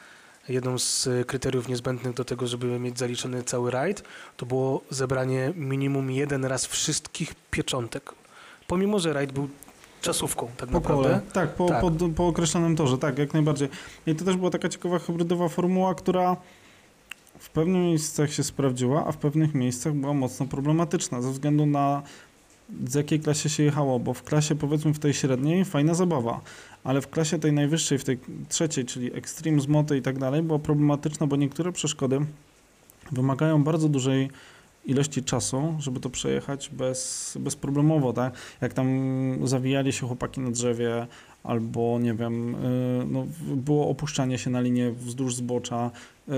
jedną 0.50 0.80
z 0.80 1.10
kryteriów 1.28 1.68
niezbędnych 1.68 2.14
do 2.14 2.26
tego, 2.26 2.48
żeby 2.48 2.80
mieć 2.80 3.00
zaliczony 3.00 3.44
cały 3.44 3.72
rajd, 3.72 4.04
to 4.38 4.46
było 4.46 4.82
zebranie 4.90 5.54
minimum 5.56 6.12
jeden 6.12 6.46
raz 6.46 6.66
wszystkich 6.66 7.36
pieczątek. 7.52 8.12
Pomimo, 8.68 9.00
że 9.00 9.14
rajd 9.14 9.32
był 9.32 9.50
czasówką 10.02 10.48
tak 10.58 10.70
po 10.70 10.74
naprawdę. 10.74 11.22
Tak, 11.34 11.56
po, 11.56 11.68
tak. 11.68 11.82
Po, 11.82 11.92
po 12.16 12.28
określonym 12.28 12.76
torze, 12.76 12.98
tak, 12.98 13.18
jak 13.18 13.34
najbardziej. 13.34 13.70
I 14.08 14.16
to 14.16 14.26
też 14.26 14.38
była 14.38 14.50
taka 14.50 14.70
ciekawa 14.70 15.00
hybrydowa 15.00 15.50
formuła, 15.50 15.96
która 15.96 16.38
w 17.40 17.50
pewnych 17.50 17.82
miejscach 17.82 18.34
się 18.34 18.44
sprawdziła, 18.44 19.06
a 19.06 19.12
w 19.12 19.18
pewnych 19.18 19.54
miejscach 19.54 19.94
była 19.94 20.14
mocno 20.14 20.46
problematyczna 20.46 21.22
ze 21.22 21.32
względu 21.32 21.66
na 21.66 22.02
z 22.88 22.94
jakiej 22.96 23.20
klasie 23.20 23.50
się 23.50 23.64
jechało, 23.64 24.00
bo 24.00 24.14
w 24.14 24.24
klasie 24.24 24.56
powiedzmy 24.56 24.94
w 24.94 25.00
tej 25.00 25.14
średniej 25.14 25.66
fajna 25.66 25.94
zabawa, 25.94 26.42
ale 26.84 27.02
w 27.02 27.10
klasie 27.10 27.40
tej 27.40 27.54
najwyższej, 27.54 27.98
w 27.98 28.04
tej 28.04 28.20
trzeciej, 28.50 28.86
czyli 28.86 29.18
Extreme, 29.18 29.62
Zmoty 29.62 29.98
i 29.98 30.02
tak 30.02 30.20
dalej, 30.20 30.42
była 30.42 30.60
problematyczna, 30.60 31.28
bo 31.28 31.36
niektóre 31.36 31.72
przeszkody 31.72 32.20
wymagają 33.12 33.64
bardzo 33.64 33.90
dużej 33.90 34.30
ilości 34.86 35.24
czasu, 35.24 35.76
żeby 35.80 36.00
to 36.00 36.10
przejechać 36.10 36.70
bez, 36.70 37.38
bezproblemowo, 37.40 38.14
tak? 38.14 38.34
Jak 38.62 38.74
tam 38.74 38.88
zawijali 39.44 39.94
się 39.94 40.08
chłopaki 40.08 40.42
na 40.42 40.52
drzewie, 40.52 41.08
albo 41.44 42.00
nie 42.00 42.14
wiem, 42.14 42.56
y, 42.56 43.06
no, 43.08 43.26
było 43.56 43.90
opuszczanie 43.90 44.38
się 44.38 44.50
na 44.50 44.62
linię 44.62 44.92
wzdłuż 44.92 45.36
zbocza 45.36 45.92
y, 46.30 46.32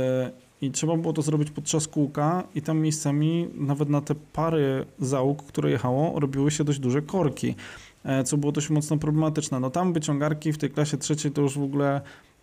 i 0.62 0.72
trzeba 0.72 0.98
było 0.98 1.14
to 1.14 1.22
zrobić 1.22 1.52
podczas 1.52 1.88
kółka 1.88 2.44
i 2.56 2.62
tam 2.62 2.80
miejscami 2.80 3.48
nawet 3.56 3.90
na 3.90 4.02
te 4.02 4.16
pary 4.16 4.86
załóg, 5.00 5.44
które 5.44 5.72
jechało, 5.72 6.20
robiły 6.20 6.52
się 6.52 6.64
dość 6.64 6.80
duże 6.80 7.02
korki. 7.02 7.56
E, 8.04 8.24
co 8.24 8.38
było 8.38 8.52
dość 8.52 8.70
mocno 8.70 8.98
problematyczne. 8.98 9.60
No 9.60 9.70
tam 9.70 9.94
wyciągarki 9.94 10.54
w 10.54 10.58
tej 10.58 10.70
klasie 10.70 10.98
trzeciej 10.98 11.32
to 11.32 11.42
już 11.42 11.58
w 11.58 11.64
ogóle 11.64 12.02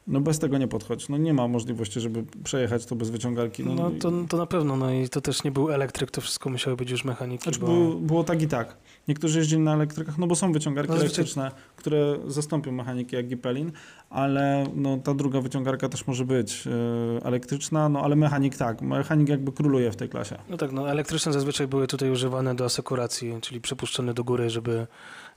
No 0.08 0.20
bez 0.20 0.38
tego 0.38 0.58
nie 0.58 0.68
podchodź. 0.68 1.08
No 1.08 1.16
nie 1.16 1.34
ma 1.34 1.48
możliwości, 1.48 2.00
żeby 2.00 2.24
przejechać 2.44 2.86
to 2.86 2.96
bez 2.96 3.10
wyciągarki. 3.10 3.64
No, 3.64 3.74
No 3.74 3.90
to, 4.00 4.12
to 4.28 4.36
na 4.36 4.46
pewno, 4.46 4.76
no 4.76 4.92
i 4.92 5.08
to 5.08 5.20
też 5.20 5.44
nie 5.44 5.50
był 5.50 5.70
elektryk, 5.70 6.10
to 6.10 6.20
wszystko 6.20 6.50
musiało 6.50 6.76
być 6.76 6.90
już 6.90 7.04
mechaniki. 7.04 7.42
Znaczy 7.42 7.60
bo... 7.60 7.66
było, 7.66 7.94
było 7.94 8.24
tak 8.24 8.42
i 8.42 8.48
tak. 8.48 8.76
Niektórzy 9.08 9.38
jeździli 9.38 9.62
na 9.62 9.74
elektrykach, 9.74 10.18
no 10.18 10.26
bo 10.26 10.34
są 10.34 10.52
wyciągarki 10.52 10.92
No, 10.92 11.00
elektryczne, 11.00 11.50
które 11.76 12.16
zastąpią 12.26 12.72
mechaniki 12.72 13.16
jak 13.16 13.26
Gipelin, 13.26 13.72
ale 14.10 14.66
no, 14.74 14.96
ta 14.96 15.14
druga 15.14 15.40
wyciągarka 15.40 15.88
też 15.88 16.06
może 16.06 16.24
być 16.24 16.64
e, 16.66 17.26
elektryczna, 17.26 17.88
no 17.88 18.00
ale 18.00 18.16
mechanik 18.16 18.56
tak. 18.56 18.82
Mechanik 18.82 19.28
jakby 19.28 19.52
króluje 19.52 19.92
w 19.92 19.96
tej 19.96 20.08
klasie. 20.08 20.36
No 20.48 20.56
tak, 20.56 20.72
no 20.72 20.90
elektryczne 20.90 21.32
zazwyczaj 21.32 21.66
były 21.66 21.86
tutaj 21.86 22.10
używane 22.10 22.54
do 22.54 22.64
asekuracji, 22.64 23.34
czyli 23.40 23.60
przepuszczone 23.60 24.14
do 24.14 24.24
góry, 24.24 24.50
żeby, 24.50 24.86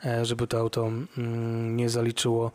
e, 0.06 0.26
żeby 0.26 0.48
to 0.48 0.60
auto 0.60 0.92
mm, 1.18 1.78
nie 1.78 1.90
zaliczyło 1.90 2.52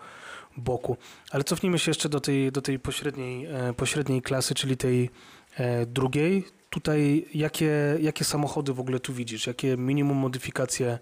boku. 0.56 0.96
Ale 1.30 1.44
cofnijmy 1.44 1.78
się 1.78 1.90
jeszcze 1.90 2.08
do 2.08 2.20
tej, 2.20 2.52
do 2.52 2.62
tej 2.62 2.78
pośredniej, 2.78 3.46
e, 3.46 3.72
pośredniej 3.72 4.22
klasy, 4.22 4.54
czyli 4.54 4.76
tej 4.76 5.10
e, 5.56 5.86
drugiej. 5.86 6.44
Tutaj 6.70 7.26
jakie, 7.34 7.72
jakie 8.00 8.24
samochody 8.24 8.72
w 8.72 8.80
ogóle 8.80 9.00
tu 9.00 9.12
widzisz? 9.12 9.46
Jakie 9.46 9.76
minimum 9.76 10.16
modyfikacje 10.16 10.98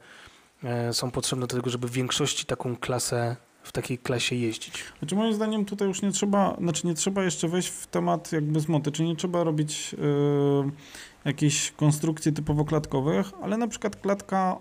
e, 0.64 0.92
są 0.92 1.10
potrzebne 1.10 1.46
do 1.46 1.56
tego, 1.56 1.70
żeby 1.70 1.88
w 1.88 1.92
większości 1.92 2.46
taką 2.46 2.76
klasę, 2.76 3.36
w 3.62 3.72
takiej 3.72 3.98
klasie 3.98 4.36
jeździć? 4.36 4.84
Znaczy 4.98 5.14
moim 5.14 5.34
zdaniem 5.34 5.64
tutaj 5.64 5.88
już 5.88 6.02
nie 6.02 6.12
trzeba, 6.12 6.56
znaczy 6.60 6.86
nie 6.86 6.94
trzeba 6.94 7.24
jeszcze 7.24 7.48
wejść 7.48 7.68
w 7.68 7.86
temat 7.86 8.32
jakby 8.32 8.60
zmoty, 8.60 8.92
czyli 8.92 9.08
nie 9.08 9.16
trzeba 9.16 9.44
robić 9.44 9.92
yy, 9.92 10.70
jakichś 11.24 11.70
konstrukcji 11.70 12.32
typowo 12.32 12.64
klatkowych, 12.64 13.32
ale 13.42 13.56
na 13.56 13.68
przykład 13.68 13.96
klatka 13.96 14.58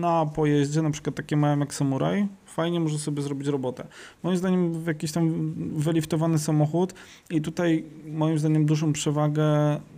na 0.00 0.26
pojeździe, 0.26 0.82
na 0.82 0.90
przykład 0.90 1.16
takie 1.16 1.36
małe 1.36 1.58
jak 1.58 1.74
Samurai, 1.74 2.28
fajnie 2.46 2.80
może 2.80 2.98
sobie 2.98 3.22
zrobić 3.22 3.48
robotę. 3.48 3.86
Moim 4.22 4.36
zdaniem 4.36 4.84
jakiś 4.86 5.12
tam 5.12 5.54
wyliftowany 5.76 6.38
samochód 6.38 6.94
i 7.30 7.40
tutaj 7.40 7.84
moim 8.06 8.38
zdaniem 8.38 8.66
dużą 8.66 8.92
przewagę 8.92 9.44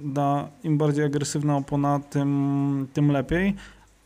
da 0.01 0.49
im 0.65 0.79
bardziej 0.79 1.05
agresywna 1.05 1.57
opona, 1.57 2.01
tym, 2.01 2.87
tym 2.93 3.13
lepiej, 3.13 3.55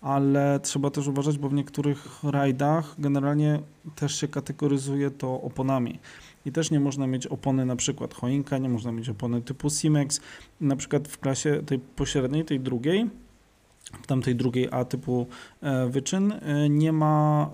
ale 0.01 0.61
trzeba 0.63 0.91
też 0.91 1.07
uważać, 1.07 1.39
bo 1.39 1.49
w 1.49 1.53
niektórych 1.53 2.25
rajdach 2.25 2.95
generalnie 2.99 3.61
też 3.95 4.21
się 4.21 4.29
kategoryzuje 4.29 5.11
to 5.11 5.41
oponami. 5.41 5.99
I 6.47 6.53
też 6.53 6.71
nie 6.71 6.81
można 6.81 7.07
mieć 7.07 7.27
opony 7.27 7.67
na 7.67 7.77
przykład 7.77 8.15
choinka, 8.15 8.59
nie 8.59 8.69
można 8.69 8.93
mieć 8.93 9.09
opony 9.09 9.43
typu 9.43 9.71
Simex. 9.71 10.21
Na 10.61 10.77
przykład 10.77 11.09
w 11.09 11.19
klasie 11.19 11.63
tej 11.67 11.79
pośredniej, 11.79 12.45
tej 12.45 12.61
drugiej, 12.61 13.11
tamtej 14.07 14.35
drugiej 14.37 14.69
A 14.71 14.85
typu 14.85 15.27
e, 15.61 15.87
wyczyn 15.89 16.33
e, 16.33 16.69
nie 16.69 16.93
ma, 16.93 17.51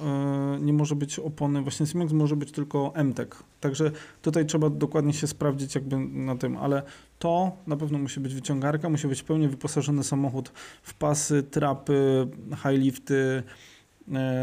e, 0.57 0.61
nie 0.61 0.73
może 0.73 0.97
być 0.97 1.19
opony, 1.19 1.63
właśnie 1.63 1.87
Simex 1.87 2.13
może 2.13 2.37
być 2.37 2.53
tylko 2.53 2.93
MTEK. 3.05 3.37
Także 3.61 3.91
tutaj 4.23 4.47
trzeba 4.47 4.71
dokładnie 4.71 5.13
się 5.13 5.27
sprawdzić 5.27 5.75
jakby 5.75 5.99
na 5.99 6.37
tym, 6.37 6.57
ale 6.57 6.83
to 7.19 7.53
na 7.67 7.77
pewno 7.77 7.99
musi 7.99 8.21
być 8.21 8.35
wyciągarka, 8.35 8.89
musi 8.89 9.09
być 9.09 9.23
pełnie 9.23 9.49
wyposażony 9.49 10.05
samochód 10.05 10.53
w 10.83 10.95
pasy, 10.95 11.43
trapy, 11.43 12.27
high 12.63 12.79
lifty, 12.79 13.43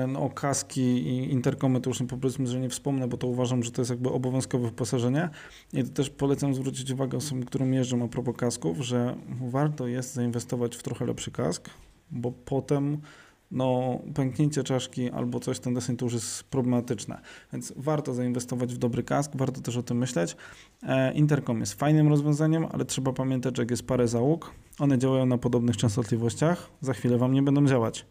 no, 0.08 0.30
kaski 0.30 0.82
i 0.82 1.32
interkomy 1.32 1.82
to 1.82 1.90
już 1.90 2.00
nie 2.00 2.08
powiedzmy, 2.08 2.48
że 2.48 2.60
nie 2.60 2.70
wspomnę, 2.70 3.08
bo 3.08 3.18
to 3.18 3.28
uważam, 3.28 3.64
że 3.64 3.72
to 3.72 3.82
jest 3.82 3.92
jakby 3.92 4.10
obowiązkowe 4.10 4.68
wyposażenie. 4.68 5.30
I 5.74 5.84
to 5.84 5.90
też 5.90 6.10
polecam 6.10 6.56
zwrócić 6.56 6.92
uwagę 6.92 7.18
osobom, 7.18 7.44
którym 7.44 7.74
jeżdżą 7.74 8.04
a 8.04 8.08
propos 8.08 8.36
kasków, 8.38 8.78
że 8.78 9.16
warto 9.42 9.88
jest 9.88 10.14
zainwestować 10.14 10.76
w 10.76 10.84
trochę 10.84 11.06
lepszy 11.06 11.32
kask, 11.32 11.70
bo 12.12 12.32
potem 12.32 13.02
no, 13.52 14.00
pęknięcie 14.16 14.64
czaszki 14.64 15.10
albo 15.10 15.40
coś 15.40 15.60
ten 15.60 15.74
deseń 15.74 15.98
to 15.98 16.06
już 16.06 16.14
jest 16.14 16.44
problematyczne. 16.44 17.22
Więc 17.54 17.74
warto 17.78 18.14
zainwestować 18.14 18.74
w 18.74 18.78
dobry 18.78 19.04
kask, 19.04 19.32
warto 19.36 19.62
też 19.62 19.78
o 19.78 19.84
tym 19.84 19.98
myśleć. 19.98 20.36
E, 20.84 21.14
Intercom 21.14 21.60
jest 21.60 21.74
fajnym 21.74 22.08
rozwiązaniem, 22.08 22.66
ale 22.72 22.86
trzeba 22.86 23.14
pamiętać, 23.14 23.58
że 23.58 23.62
jak 23.62 23.72
jest 23.72 23.88
parę 23.88 24.08
załóg, 24.08 24.52
one 24.80 24.98
działają 24.98 25.26
na 25.26 25.38
podobnych 25.38 25.78
częstotliwościach, 25.78 26.70
za 26.82 26.94
chwilę 26.94 27.18
Wam 27.18 27.34
nie 27.34 27.44
będą 27.44 27.66
działać. 27.66 28.06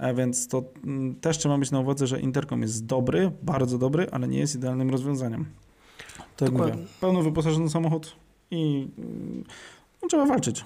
E, 0.00 0.14
Więc 0.14 0.48
to 0.48 0.64
mm, 0.84 1.14
też 1.14 1.38
trzeba 1.38 1.58
mieć 1.58 1.70
na 1.70 1.80
uwadze, 1.80 2.06
że 2.06 2.20
Intercom 2.20 2.62
jest 2.62 2.86
dobry, 2.86 3.32
bardzo 3.42 3.78
dobry, 3.78 4.06
ale 4.10 4.28
nie 4.28 4.38
jest 4.38 4.54
idealnym 4.54 4.90
rozwiązaniem. 4.90 5.46
To 6.36 6.44
jak 6.44 6.52
Dokładnie. 6.54 6.76
mówię, 6.76 6.88
pełno 7.00 7.22
wyposażony 7.22 7.70
samochód 7.70 8.16
i 8.50 8.88
no, 10.02 10.08
trzeba 10.08 10.26
walczyć. 10.26 10.64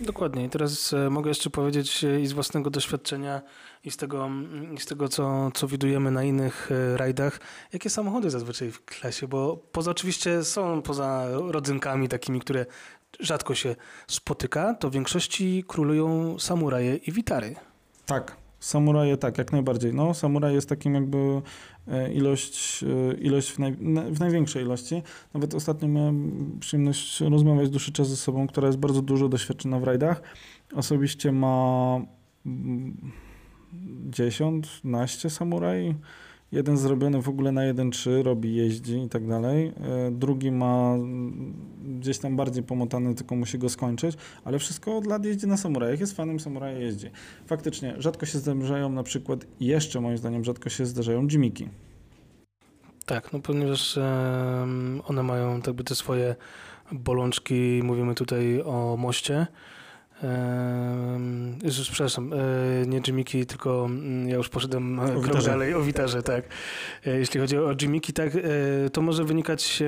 Dokładnie. 0.00 0.44
I 0.44 0.48
teraz 0.48 0.92
e, 0.92 1.10
mogę 1.10 1.28
jeszcze 1.28 1.50
powiedzieć 1.50 2.04
e, 2.04 2.20
i 2.20 2.26
z 2.26 2.32
własnego 2.32 2.70
doświadczenia, 2.70 3.42
i 3.84 3.90
z 3.90 3.96
tego, 3.96 4.26
mm, 4.26 4.74
i 4.74 4.80
z 4.80 4.86
tego 4.86 5.08
co, 5.08 5.50
co 5.54 5.68
widujemy 5.68 6.10
na 6.10 6.24
innych 6.24 6.70
rajdach, 6.96 7.40
jakie 7.72 7.90
samochody 7.90 8.30
zazwyczaj 8.30 8.70
w 8.70 8.84
klasie, 8.84 9.28
bo 9.28 9.56
poza 9.72 9.90
oczywiście 9.90 10.44
są 10.44 10.82
poza 10.82 11.26
rodzynkami 11.32 12.08
takimi, 12.08 12.40
które 12.40 12.66
rzadko 13.20 13.54
się 13.54 13.76
spotyka, 14.06 14.74
to 14.74 14.90
w 14.90 14.92
większości 14.92 15.64
królują 15.68 16.38
samuraje 16.38 16.96
i 16.96 17.12
witary. 17.12 17.56
Tak, 18.06 18.36
samuraje 18.64 19.16
tak, 19.16 19.38
jak 19.38 19.52
najbardziej. 19.52 19.94
No, 19.94 20.14
samuraj 20.14 20.54
jest 20.54 20.68
takim 20.68 20.94
jakby 20.94 21.42
e, 21.88 22.12
ilość, 22.12 22.84
e, 22.84 23.14
ilość 23.14 23.50
w, 23.50 23.58
naj, 23.58 23.76
na- 23.80 24.02
w 24.02 24.20
największej 24.20 24.62
ilości. 24.62 25.02
Nawet 25.34 25.54
ostatnio 25.54 25.88
miałem 25.88 26.50
przyjemność 26.60 27.20
rozmawiać 27.20 27.70
dłuższy 27.70 27.92
czas 27.92 28.08
ze 28.08 28.16
sobą, 28.16 28.46
która 28.46 28.66
jest 28.66 28.78
bardzo 28.78 29.02
dużo 29.02 29.28
doświadczona 29.28 29.78
w 29.78 29.84
rajdach. 29.84 30.22
Osobiście 30.74 31.32
ma 31.32 31.96
mm, 32.46 32.96
10, 34.10 34.80
naście 34.84 35.30
samuraj. 35.30 35.94
Jeden 36.52 36.76
zrobiony 36.76 37.22
w 37.22 37.28
ogóle 37.28 37.52
na 37.52 37.60
1.3, 37.60 38.22
robi, 38.22 38.54
jeździ 38.54 39.02
i 39.02 39.08
tak 39.08 39.26
dalej. 39.28 39.66
E, 39.66 40.10
Drugi 40.10 40.50
ma 40.52 40.94
mm, 40.94 41.54
gdzieś 42.04 42.18
tam 42.18 42.36
bardziej 42.36 42.62
pomotany, 42.62 43.14
tylko 43.14 43.36
musi 43.36 43.58
go 43.58 43.68
skończyć, 43.68 44.16
ale 44.44 44.58
wszystko 44.58 44.96
od 44.96 45.06
lat 45.06 45.24
jeździ 45.24 45.46
na 45.46 45.56
samurajach. 45.56 46.00
Jest 46.00 46.16
fanem 46.16 46.40
samuraja, 46.40 46.78
jeździ. 46.78 47.10
Faktycznie, 47.46 47.94
rzadko 47.98 48.26
się 48.26 48.38
zdarzają 48.38 48.88
na 48.88 49.02
przykład, 49.02 49.46
jeszcze 49.60 50.00
moim 50.00 50.18
zdaniem, 50.18 50.44
rzadko 50.44 50.68
się 50.70 50.86
zdarzają 50.86 51.26
Jimiki. 51.26 51.68
Tak, 53.06 53.32
no 53.32 53.38
ponieważ 53.38 53.98
one 55.04 55.22
mają 55.22 55.60
jakby 55.66 55.84
te 55.84 55.94
swoje 55.94 56.36
bolączki, 56.92 57.80
mówimy 57.84 58.14
tutaj 58.14 58.62
o 58.62 58.96
moście. 58.98 59.46
Już, 61.64 61.90
przepraszam, 61.90 62.32
e, 62.32 62.36
nie 62.86 63.00
Jimmyki, 63.06 63.46
tylko 63.46 63.84
mm, 63.84 64.28
ja 64.28 64.36
już 64.36 64.48
poszedłem 64.48 65.00
e, 65.00 65.06
krok 65.10 65.24
witarze. 65.26 65.50
dalej 65.50 65.74
o 65.74 65.82
witarze, 65.82 66.22
tak. 66.22 66.44
E, 67.06 67.18
Jeśli 67.18 67.40
chodzi 67.40 67.58
o 67.58 67.72
Jimmyki, 67.82 68.12
tak, 68.12 68.36
e, 68.36 68.40
to 68.90 69.02
może 69.02 69.24
wynikać 69.24 69.82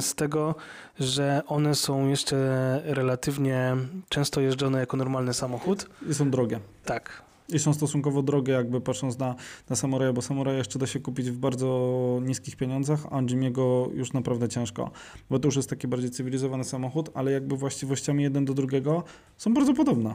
z 0.00 0.14
tego, 0.14 0.54
że 1.00 1.42
one 1.46 1.74
są 1.74 2.08
jeszcze 2.08 2.36
relatywnie 2.84 3.76
często 4.08 4.40
jeżdżone 4.40 4.80
jako 4.80 4.96
normalny 4.96 5.34
samochód. 5.34 5.86
I 6.10 6.14
są 6.14 6.30
drogie. 6.30 6.60
Tak, 6.84 7.22
I 7.48 7.58
są 7.58 7.74
stosunkowo 7.74 8.22
drogie, 8.22 8.52
jakby 8.52 8.80
patrząc 8.80 9.18
na, 9.18 9.34
na 9.70 9.76
samuraja, 9.76 10.12
bo 10.12 10.22
samuraja 10.22 10.58
jeszcze 10.58 10.78
da 10.78 10.86
się 10.86 11.00
kupić 11.00 11.30
w 11.30 11.38
bardzo 11.38 12.20
niskich 12.22 12.56
pieniądzach, 12.56 13.06
a 13.10 13.22
Jimiego 13.22 13.88
już 13.94 14.12
naprawdę 14.12 14.48
ciężko. 14.48 14.90
Bo 15.30 15.38
to 15.38 15.48
już 15.48 15.56
jest 15.56 15.70
taki 15.70 15.88
bardziej 15.88 16.10
cywilizowany 16.10 16.64
samochód, 16.64 17.10
ale 17.14 17.32
jakby 17.32 17.56
właściwościami 17.56 18.22
jeden 18.22 18.44
do 18.44 18.54
drugiego 18.54 19.02
są 19.36 19.54
bardzo 19.54 19.74
podobne. 19.74 20.14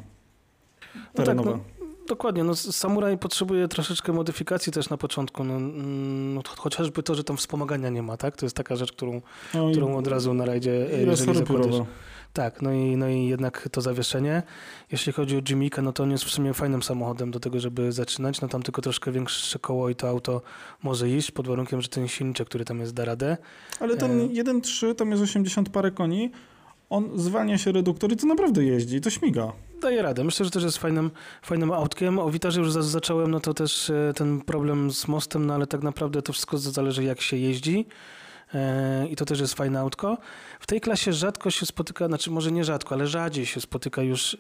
Terenowe. 1.14 1.52
tak, 1.52 1.84
Dokładnie, 2.08 2.44
no 2.44 2.56
samuraj 2.56 3.18
potrzebuje 3.18 3.68
troszeczkę 3.68 4.14
modyfikacji 4.14 4.74
też 4.74 4.90
na 4.90 4.98
początku, 4.98 5.44
no, 5.44 5.60
no, 5.60 6.42
cho- 6.42 6.58
chociażby 6.58 7.04
to, 7.04 7.16
że 7.16 7.24
tam 7.24 7.38
wspomagania 7.38 7.90
nie 7.90 8.02
ma, 8.02 8.18
tak? 8.18 8.38
To 8.38 8.46
jest 8.46 8.56
taka 8.56 8.76
rzecz, 8.76 8.92
którą, 8.92 9.22
no 9.54 9.72
którą 9.72 9.98
od 9.98 10.08
razu 10.08 10.34
na 10.34 10.46
rajdzie, 10.46 10.72
e, 10.94 11.04
jeżeli 11.04 11.36
zakładasz. 11.36 11.76
Tak, 12.34 12.62
no 12.62 12.74
i, 12.74 12.98
no 12.98 13.08
i 13.10 13.28
jednak 13.28 13.70
to 13.72 13.82
zawieszenie. 13.82 14.44
Jeśli 14.92 15.14
chodzi 15.14 15.38
o 15.38 15.42
Jimika, 15.50 15.82
no 15.82 15.94
to 15.94 16.04
on 16.04 16.12
jest 16.12 16.24
w 16.24 16.30
sumie 16.30 16.54
fajnym 16.54 16.84
samochodem 16.84 17.32
do 17.32 17.40
tego, 17.40 17.60
żeby 17.60 17.92
zaczynać, 17.92 18.42
no 18.42 18.48
tam 18.48 18.64
tylko 18.64 18.82
troszkę 18.82 19.12
większe 19.12 19.60
koło 19.60 19.90
i 19.90 19.96
to 19.96 20.10
auto 20.10 20.42
może 20.84 21.10
iść, 21.10 21.32
pod 21.32 21.48
warunkiem, 21.48 21.82
że 21.82 21.88
ten 21.88 22.08
silniczek, 22.08 22.48
który 22.48 22.66
tam 22.66 22.80
jest, 22.80 22.94
da 22.94 23.06
radę. 23.06 23.38
Ale 23.80 23.98
ten 23.98 24.22
E. 24.22 24.28
1.3, 24.28 24.96
tam 24.96 25.12
jest 25.12 25.24
80 25.24 25.70
parę 25.70 25.92
koni, 25.92 26.32
on 26.90 27.10
zwalnia 27.16 27.58
się 27.58 27.72
reduktor 27.72 28.12
i 28.14 28.16
to 28.18 28.28
naprawdę 28.28 28.64
jeździ, 28.64 29.02
to 29.02 29.10
śmiga. 29.10 29.52
Daje 29.82 30.02
radę. 30.02 30.24
Myślę, 30.24 30.46
że 30.46 30.52
też 30.52 30.64
jest 30.64 30.78
fajnym, 30.78 31.12
fajnym 31.42 31.72
autkiem. 31.72 32.20
O 32.20 32.30
Witarze 32.32 32.60
już 32.60 32.72
za- 32.72 32.82
zacząłem, 32.82 33.32
no 33.32 33.40
to 33.40 33.54
też 33.54 33.90
e, 33.90 34.14
ten 34.16 34.42
problem 34.42 34.92
z 34.92 35.08
mostem, 35.08 35.46
no 35.46 35.54
ale 35.54 35.68
tak 35.68 35.84
naprawdę 35.84 36.22
to 36.22 36.34
wszystko 36.34 36.58
zależy 36.58 37.04
jak 37.04 37.22
się 37.22 37.38
jeździ. 37.38 37.86
E, 38.54 39.08
I 39.08 39.16
to 39.16 39.26
też 39.26 39.40
jest 39.40 39.54
fajne 39.54 39.80
autko. 39.80 40.18
W 40.60 40.68
tej 40.68 40.82
klasie 40.82 41.14
rzadko 41.14 41.52
się 41.52 41.66
spotyka, 41.66 42.08
znaczy 42.08 42.32
może 42.32 42.52
nie 42.52 42.64
rzadko, 42.64 42.96
ale 42.96 43.08
rzadziej 43.08 43.46
się 43.46 43.62
spotyka 43.62 44.02
już 44.02 44.34
e, 44.34 44.38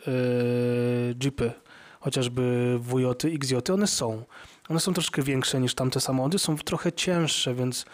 jeepy, 1.23 1.51
chociażby 1.99 2.77
WJ, 2.79 3.27
XJ. 3.35 3.55
One 3.73 3.87
są. 3.87 4.23
One 4.69 4.79
są 4.79 4.93
troszkę 4.93 5.21
większe 5.21 5.59
niż 5.59 5.75
tamte 5.75 5.99
samochody, 5.99 6.39
są 6.39 6.57
trochę 6.57 6.91
cięższe, 6.91 7.55
więc 7.55 7.85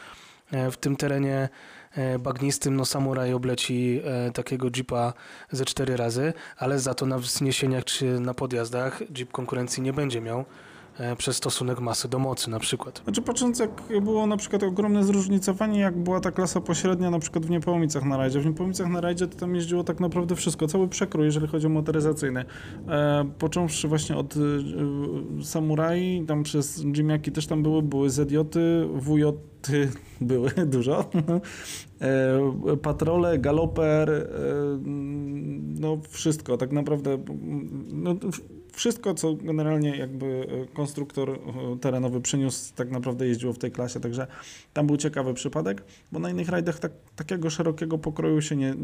e, 0.51 0.71
w 0.71 0.77
tym 0.77 0.95
terenie 0.95 1.49
bagnistym 2.19 2.75
no 2.75 2.85
samuraj 2.85 3.33
obleci 3.33 4.01
takiego 4.33 4.67
jeepa 4.75 5.13
ze 5.51 5.65
cztery 5.65 5.97
razy, 5.97 6.33
ale 6.57 6.79
za 6.79 6.93
to 6.93 7.05
na 7.05 7.17
wzniesieniach 7.17 7.83
czy 7.83 8.19
na 8.19 8.33
podjazdach 8.33 9.01
jeep 9.17 9.31
konkurencji 9.31 9.83
nie 9.83 9.93
będzie 9.93 10.21
miał. 10.21 10.45
E, 10.99 11.15
przez 11.15 11.37
stosunek 11.37 11.79
masy 11.79 12.07
do 12.07 12.19
mocy 12.19 12.49
na 12.49 12.59
przykład. 12.59 13.01
Znaczy 13.03 13.21
patrząc 13.21 13.59
jak 13.59 13.83
było 14.01 14.27
na 14.27 14.37
przykład 14.37 14.63
ogromne 14.63 15.03
zróżnicowanie, 15.03 15.79
jak 15.79 15.97
była 15.97 16.19
ta 16.19 16.31
klasa 16.31 16.61
pośrednia 16.61 17.09
na 17.09 17.19
przykład 17.19 17.45
w 17.45 17.49
Niepołomicach 17.49 18.05
na 18.05 18.17
rajdzie. 18.17 18.39
W 18.39 18.45
Niepołomicach 18.45 18.87
na 18.89 19.01
rajdzie 19.01 19.27
to 19.27 19.39
tam 19.39 19.55
jeździło 19.55 19.83
tak 19.83 19.99
naprawdę 19.99 20.35
wszystko, 20.35 20.67
cały 20.67 20.87
przekrój, 20.87 21.25
jeżeli 21.25 21.47
chodzi 21.47 21.67
o 21.67 21.69
motoryzacyjny. 21.69 22.45
E, 22.87 23.29
począwszy 23.39 23.87
właśnie 23.87 24.17
od 24.17 24.35
e, 24.37 24.39
Samurai, 25.43 26.25
tam 26.27 26.43
przez 26.43 26.83
Jimiaki 26.83 27.31
też 27.31 27.47
tam 27.47 27.63
były, 27.63 27.81
były 27.81 28.09
ZJ-y, 28.09 28.87
WJ 28.93 29.23
były 30.21 30.51
dużo. 30.65 31.05
E, 32.01 32.77
patrole, 32.81 33.39
galoper, 33.39 34.09
e, 34.09 34.25
no 35.79 35.97
wszystko, 36.09 36.57
tak 36.57 36.71
naprawdę 36.71 37.17
no, 37.91 38.15
wszystko, 38.79 39.13
co 39.13 39.33
generalnie 39.33 39.97
jakby 39.97 40.47
konstruktor 40.73 41.39
terenowy 41.81 42.21
przyniósł, 42.21 42.73
tak 42.75 42.91
naprawdę 42.91 43.27
jeździło 43.27 43.53
w 43.53 43.57
tej 43.57 43.71
klasie, 43.71 43.99
także 43.99 44.27
tam 44.73 44.87
był 44.87 44.97
ciekawy 44.97 45.33
przypadek, 45.33 45.83
bo 46.11 46.19
na 46.19 46.29
innych 46.29 46.49
rajdach 46.49 46.79
tak, 46.79 46.91
takiego 47.15 47.49
szerokiego 47.49 47.97
pokroju 47.97 48.41
się 48.41 48.55
nie, 48.55 48.75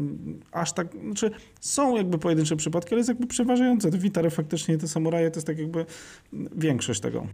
aż 0.52 0.72
tak, 0.72 0.88
znaczy 1.04 1.30
są 1.60 1.96
jakby 1.96 2.18
pojedyncze 2.18 2.56
przypadki, 2.56 2.94
ale 2.94 2.98
jest 2.98 3.08
jakby 3.08 3.26
przeważające, 3.26 3.90
te 3.90 3.98
Witary 3.98 4.30
faktycznie 4.30 4.78
te 4.78 4.88
Samuraje 4.88 5.30
to 5.30 5.36
jest 5.36 5.46
tak 5.46 5.58
jakby 5.58 5.86
większość 6.56 7.00
tego. 7.00 7.26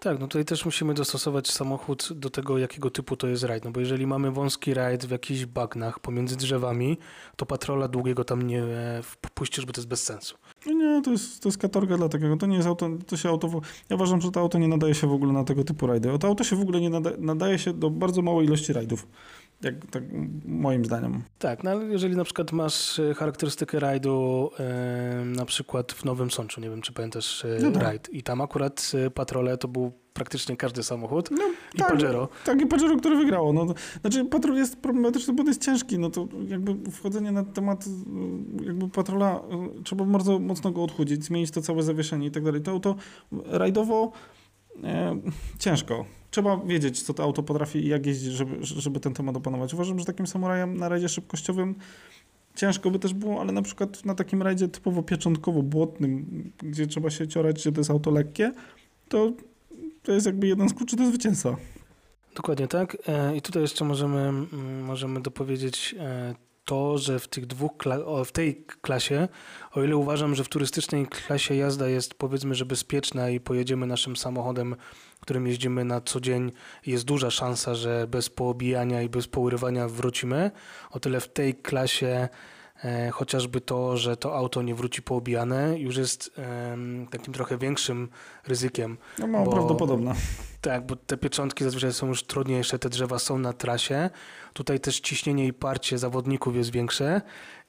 Tak, 0.00 0.20
no 0.20 0.26
tutaj 0.28 0.44
też 0.44 0.64
musimy 0.64 0.94
dostosować 0.94 1.50
samochód 1.50 2.08
do 2.12 2.30
tego, 2.30 2.58
jakiego 2.58 2.90
typu 2.90 3.16
to 3.16 3.26
jest 3.26 3.44
rajd. 3.44 3.64
No 3.64 3.70
bo 3.70 3.80
jeżeli 3.80 4.06
mamy 4.06 4.30
wąski 4.30 4.74
rajd 4.74 5.06
w 5.06 5.10
jakichś 5.10 5.44
bagnach 5.44 6.00
pomiędzy 6.00 6.36
drzewami, 6.36 6.98
to 7.36 7.46
patrola 7.46 7.88
długiego 7.88 8.24
tam 8.24 8.42
nie 8.42 8.62
e, 8.62 9.02
wpuścisz, 9.02 9.66
bo 9.66 9.72
to 9.72 9.80
jest 9.80 9.88
bez 9.88 10.04
sensu. 10.04 10.36
Nie, 10.66 11.02
to 11.02 11.10
jest, 11.10 11.42
to 11.42 11.48
jest 11.48 11.58
katorga 11.58 11.96
dla 11.96 12.08
takiego. 12.08 12.36
To 12.36 12.46
nie 12.46 12.56
jest 12.56 12.68
auto, 12.68 12.90
to 13.06 13.16
się 13.16 13.28
auto. 13.28 13.60
Ja 13.90 13.96
uważam, 13.96 14.20
że 14.20 14.30
to 14.30 14.40
auto 14.40 14.58
nie 14.58 14.68
nadaje 14.68 14.94
się 14.94 15.06
w 15.06 15.12
ogóle 15.12 15.32
na 15.32 15.44
tego 15.44 15.64
typu 15.64 15.86
rajdy. 15.86 16.18
To 16.18 16.28
auto 16.28 16.44
się 16.44 16.56
w 16.56 16.60
ogóle 16.60 16.80
nie 16.80 16.90
nadaje, 16.90 17.16
nadaje 17.18 17.58
się 17.58 17.72
do 17.72 17.90
bardzo 17.90 18.22
małej 18.22 18.46
ilości 18.46 18.72
rajdów. 18.72 19.06
Jak, 19.62 19.86
tak 19.90 20.02
moim 20.44 20.84
zdaniem. 20.84 21.22
Tak, 21.38 21.64
no 21.64 21.70
ale 21.70 21.84
jeżeli 21.84 22.16
na 22.16 22.24
przykład 22.24 22.52
masz 22.52 22.98
e, 22.98 23.14
charakterystykę 23.14 23.80
rajdu 23.80 24.50
na 25.24 25.44
przykład 25.44 25.92
w 25.92 26.04
Nowym 26.04 26.30
Sączu, 26.30 26.60
nie 26.60 26.70
wiem 26.70 26.82
czy 26.82 26.92
pamiętasz 26.92 27.44
e, 27.44 27.58
no 27.62 27.70
tak. 27.70 27.82
rajd 27.82 28.08
i 28.12 28.22
tam 28.22 28.40
akurat 28.40 28.92
e, 29.06 29.10
patrole 29.10 29.58
to 29.58 29.68
był 29.68 29.92
praktycznie 30.12 30.56
każdy 30.56 30.82
samochód 30.82 31.30
no, 31.30 31.44
i 31.74 31.78
tak, 31.78 31.92
Pajero. 31.92 32.28
Tak, 32.44 32.60
i 32.60 32.66
Pajero, 32.66 32.96
które 32.96 33.16
wygrało. 33.16 33.52
No, 33.52 33.66
znaczy 34.00 34.24
patrol 34.24 34.56
jest 34.56 34.76
problematyczny, 34.76 35.34
bo 35.34 35.42
to 35.42 35.48
jest 35.48 35.64
ciężki, 35.64 35.98
no 35.98 36.10
to 36.10 36.28
jakby 36.48 36.90
wchodzenie 36.90 37.32
na 37.32 37.44
temat 37.44 37.84
jakby 38.66 38.88
patrola, 38.88 39.40
trzeba 39.84 40.04
bardzo 40.04 40.38
mocno 40.38 40.70
go 40.70 40.82
odchudzić, 40.82 41.24
zmienić 41.24 41.50
to 41.50 41.62
całe 41.62 41.82
zawieszenie 41.82 42.26
i 42.26 42.30
tak 42.30 42.44
dalej. 42.44 42.60
To 42.60 42.70
auto 42.70 42.96
rajdowo 43.44 44.12
ciężko 45.58 46.04
trzeba 46.30 46.56
wiedzieć, 46.56 47.02
co 47.02 47.14
to 47.14 47.22
auto 47.22 47.42
potrafi 47.42 47.78
i 47.78 47.88
jak 47.88 48.06
jeździć, 48.06 48.32
żeby, 48.32 48.56
żeby 48.60 49.00
ten 49.00 49.14
temat 49.14 49.36
opanować. 49.36 49.74
Uważam, 49.74 49.98
że 49.98 50.04
takim 50.04 50.26
samurajem 50.26 50.76
na 50.76 50.88
rajdzie 50.88 51.08
szybkościowym 51.08 51.74
ciężko 52.54 52.90
by 52.90 52.98
też 52.98 53.14
było, 53.14 53.40
ale 53.40 53.52
na 53.52 53.62
przykład 53.62 54.04
na 54.04 54.14
takim 54.14 54.42
rajdzie 54.42 54.68
typowo 54.68 55.02
pieczątkowo-błotnym, 55.02 56.24
gdzie 56.58 56.86
trzeba 56.86 57.10
się 57.10 57.28
ciorać, 57.28 57.56
gdzie 57.56 57.72
to 57.72 57.80
jest 57.80 57.90
auto 57.90 58.10
lekkie, 58.10 58.52
to, 59.08 59.32
to 60.02 60.12
jest 60.12 60.26
jakby 60.26 60.46
jeden 60.46 60.68
z 60.68 60.74
kluczy 60.74 60.96
do 60.96 61.06
zwycięstwa. 61.06 61.56
Dokładnie 62.34 62.68
tak. 62.68 62.96
E, 63.08 63.36
I 63.36 63.42
tutaj 63.42 63.62
jeszcze 63.62 63.84
możemy, 63.84 64.20
mm, 64.20 64.84
możemy 64.84 65.20
dopowiedzieć 65.20 65.94
e, 65.98 66.34
to, 66.66 66.98
że 66.98 67.18
w 67.18 67.28
tych 67.28 67.46
dwóch 67.46 67.72
w 68.24 68.32
tej 68.32 68.64
klasie, 68.80 69.28
o 69.72 69.82
ile 69.82 69.96
uważam, 69.96 70.34
że 70.34 70.44
w 70.44 70.48
turystycznej 70.48 71.06
klasie 71.06 71.54
jazda 71.54 71.88
jest 71.88 72.14
powiedzmy, 72.14 72.54
że 72.54 72.66
bezpieczna 72.66 73.30
i 73.30 73.40
pojedziemy 73.40 73.86
naszym 73.86 74.16
samochodem, 74.16 74.76
którym 75.20 75.46
jeździmy 75.46 75.84
na 75.84 76.00
co 76.00 76.20
dzień, 76.20 76.52
jest 76.86 77.04
duża 77.04 77.30
szansa, 77.30 77.74
że 77.74 78.06
bez 78.06 78.30
poobijania 78.30 79.02
i 79.02 79.08
bez 79.08 79.26
pourywania 79.26 79.88
wrócimy. 79.88 80.50
O 80.90 81.00
tyle 81.00 81.20
w 81.20 81.28
tej 81.28 81.54
klasie 81.54 82.28
chociażby 83.12 83.60
to, 83.60 83.96
że 83.96 84.16
to 84.16 84.36
auto 84.36 84.62
nie 84.62 84.74
wróci 84.74 85.02
poobijane, 85.02 85.78
już 85.78 85.96
jest 85.96 86.30
e, 86.38 86.76
takim 87.10 87.34
trochę 87.34 87.58
większym 87.58 88.08
ryzykiem. 88.46 88.98
No 89.18 89.26
mało 89.26 89.44
bo, 89.44 89.52
prawdopodobne. 89.52 90.14
Tak, 90.60 90.86
bo 90.86 90.96
te 90.96 91.16
pieczątki 91.16 91.64
zazwyczaj 91.64 91.92
są 91.92 92.06
już 92.06 92.22
trudniejsze, 92.22 92.78
te 92.78 92.88
drzewa 92.88 93.18
są 93.18 93.38
na 93.38 93.52
trasie. 93.52 94.10
Tutaj 94.52 94.80
też 94.80 95.00
ciśnienie 95.00 95.46
i 95.46 95.52
parcie 95.52 95.98
zawodników 95.98 96.56
jest 96.56 96.70
większe. 96.70 97.22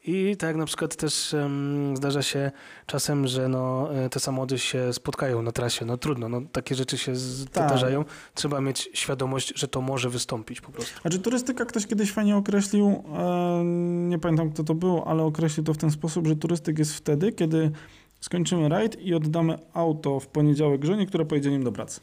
I 0.08 0.38
tak 0.38 0.56
na 0.56 0.66
przykład 0.66 0.96
też 0.96 1.34
um, 1.34 1.98
zdarza 1.98 2.22
się 2.22 2.52
czasem, 2.86 3.28
że 3.28 3.48
no, 3.48 3.96
e, 3.96 4.10
te 4.10 4.20
samochody 4.20 4.60
się 4.60 4.94
spotkają 4.94 5.42
na 5.42 5.52
trasie. 5.52 5.86
No 5.86 5.98
trudno, 5.98 6.30
no, 6.30 6.42
takie 6.52 6.76
rzeczy 6.76 6.98
się 6.98 7.12
tak. 7.52 7.68
zdarzają. 7.68 8.06
Trzeba 8.34 8.62
mieć 8.62 8.90
świadomość, 8.94 9.54
że 9.56 9.68
to 9.68 9.82
może 9.82 10.10
wystąpić 10.10 10.62
po 10.62 10.72
prostu. 10.72 11.02
Znaczy 11.02 11.20
turystyka 11.20 11.66
ktoś 11.66 11.88
kiedyś 11.88 12.12
fajnie 12.12 12.38
określił, 12.38 13.04
e, 13.18 13.62
nie 14.10 14.20
pamiętam 14.20 14.52
kto 14.52 14.64
to 14.64 14.76
był, 14.76 15.04
ale 15.06 15.24
określił 15.24 15.64
to 15.64 15.74
w 15.74 15.78
ten 15.78 15.92
sposób, 15.92 16.28
że 16.28 16.36
turystyk 16.36 16.80
jest 16.80 16.94
wtedy, 16.94 17.32
kiedy 17.32 17.72
skończymy 18.20 18.70
rajd 18.70 19.02
i 19.02 19.14
oddamy 19.14 19.58
auto 19.74 20.20
w 20.20 20.28
poniedziałek 20.28 20.86
żonie, 20.86 21.06
która 21.06 21.26
pojedzie 21.26 21.52
nim 21.52 21.64
do 21.64 21.72
pracy. 21.72 22.02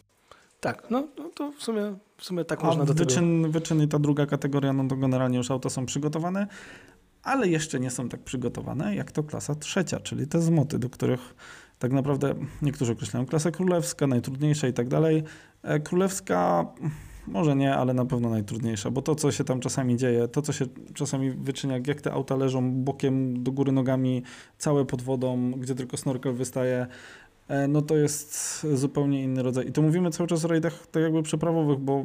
Tak, 0.60 0.90
no, 0.90 1.08
no 1.18 1.30
to 1.34 1.52
w 1.52 1.62
sumie, 1.62 1.94
w 2.16 2.24
sumie 2.24 2.44
tak 2.44 2.64
A 2.64 2.66
można 2.66 2.84
do 2.84 2.94
wyczyn, 2.94 3.42
tego... 3.42 3.52
Wyczyn 3.52 3.82
i 3.82 3.88
ta 3.88 3.98
druga 3.98 4.26
kategoria, 4.26 4.72
no 4.72 4.88
to 4.88 4.96
generalnie 4.96 5.38
już 5.38 5.50
auta 5.50 5.70
są 5.70 5.86
przygotowane, 5.86 6.46
ale 7.24 7.48
jeszcze 7.48 7.80
nie 7.80 7.90
są 7.90 8.08
tak 8.08 8.20
przygotowane 8.20 8.94
jak 8.94 9.12
to 9.12 9.22
klasa 9.22 9.54
trzecia, 9.54 10.00
czyli 10.00 10.26
te 10.26 10.40
zmoty, 10.40 10.78
do 10.78 10.90
których 10.90 11.34
tak 11.78 11.92
naprawdę 11.92 12.34
niektórzy 12.62 12.92
określają 12.92 13.26
klasę 13.26 13.52
królewska, 13.52 14.06
najtrudniejsza 14.06 14.68
i 14.68 14.72
tak 14.72 14.88
dalej. 14.88 15.22
E, 15.62 15.80
królewska 15.80 16.66
może 17.26 17.56
nie, 17.56 17.74
ale 17.74 17.94
na 17.94 18.04
pewno 18.04 18.30
najtrudniejsza, 18.30 18.90
bo 18.90 19.02
to, 19.02 19.14
co 19.14 19.32
się 19.32 19.44
tam 19.44 19.60
czasami 19.60 19.96
dzieje, 19.96 20.28
to, 20.28 20.42
co 20.42 20.52
się 20.52 20.66
czasami 20.94 21.30
wyczynia, 21.30 21.78
jak 21.86 22.00
te 22.00 22.12
auta 22.12 22.36
leżą 22.36 22.72
bokiem 22.72 23.42
do 23.42 23.52
góry 23.52 23.72
nogami, 23.72 24.22
całe 24.58 24.84
pod 24.84 25.02
wodą, 25.02 25.50
gdzie 25.50 25.74
tylko 25.74 25.96
snorkel 25.96 26.34
wystaje, 26.34 26.86
e, 27.48 27.68
no 27.68 27.82
to 27.82 27.96
jest 27.96 28.66
zupełnie 28.74 29.22
inny 29.22 29.42
rodzaj. 29.42 29.68
I 29.68 29.72
to 29.72 29.82
mówimy 29.82 30.10
cały 30.10 30.28
czas 30.28 30.44
o 30.44 30.48
rajdach 30.48 30.86
tak 30.86 31.02
jakby 31.02 31.22
przeprawowych, 31.22 31.78
bo 31.78 32.04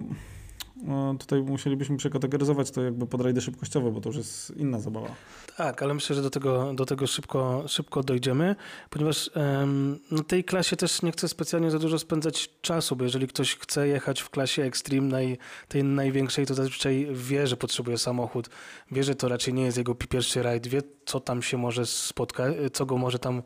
tutaj 1.20 1.42
musielibyśmy 1.42 1.98
przekategoryzować 1.98 2.72
to 2.72 2.82
jakby 2.82 3.08
pod 3.08 3.22
rajdy 3.22 3.42
szybkościowe, 3.42 3.92
bo 3.92 4.02
to 4.02 4.10
już 4.10 4.18
jest 4.18 4.58
inna 4.58 4.80
zabawa. 4.80 5.16
Tak, 5.58 5.84
ale 5.84 5.94
myślę, 5.94 6.16
że 6.16 6.22
do 6.22 6.30
tego, 6.30 6.74
do 6.74 6.86
tego 6.86 7.08
szybko, 7.08 7.64
szybko 7.68 8.04
dojdziemy, 8.04 8.56
ponieważ 8.90 9.32
um, 9.36 10.00
na 10.12 10.24
tej 10.24 10.44
klasie 10.44 10.76
też 10.76 11.02
nie 11.02 11.12
chcę 11.12 11.28
specjalnie 11.28 11.72
za 11.72 11.80
dużo 11.80 12.00
spędzać 12.00 12.50
czasu, 12.62 12.96
bo 12.96 13.04
jeżeli 13.04 13.28
ktoś 13.28 13.56
chce 13.56 13.88
jechać 13.88 14.22
w 14.22 14.30
klasie 14.30 14.64
Extreme, 14.64 15.08
naj, 15.08 15.38
tej 15.68 15.84
największej, 15.84 16.46
to 16.46 16.54
zazwyczaj 16.54 17.08
wie, 17.14 17.48
że 17.48 17.58
potrzebuje 17.58 17.98
samochód, 17.98 18.50
wie, 18.92 19.04
że 19.04 19.16
to 19.16 19.28
raczej 19.28 19.54
nie 19.54 19.64
jest 19.64 19.78
jego 19.78 19.96
pierwszy 19.96 20.44
rajd, 20.44 20.68
wie, 20.68 20.82
co 21.06 21.20
tam 21.20 21.42
się 21.42 21.58
może 21.58 21.86
spotkać, 21.86 22.56
co 22.74 22.86
go 22.86 22.98
może 22.98 23.20
tam 23.20 23.44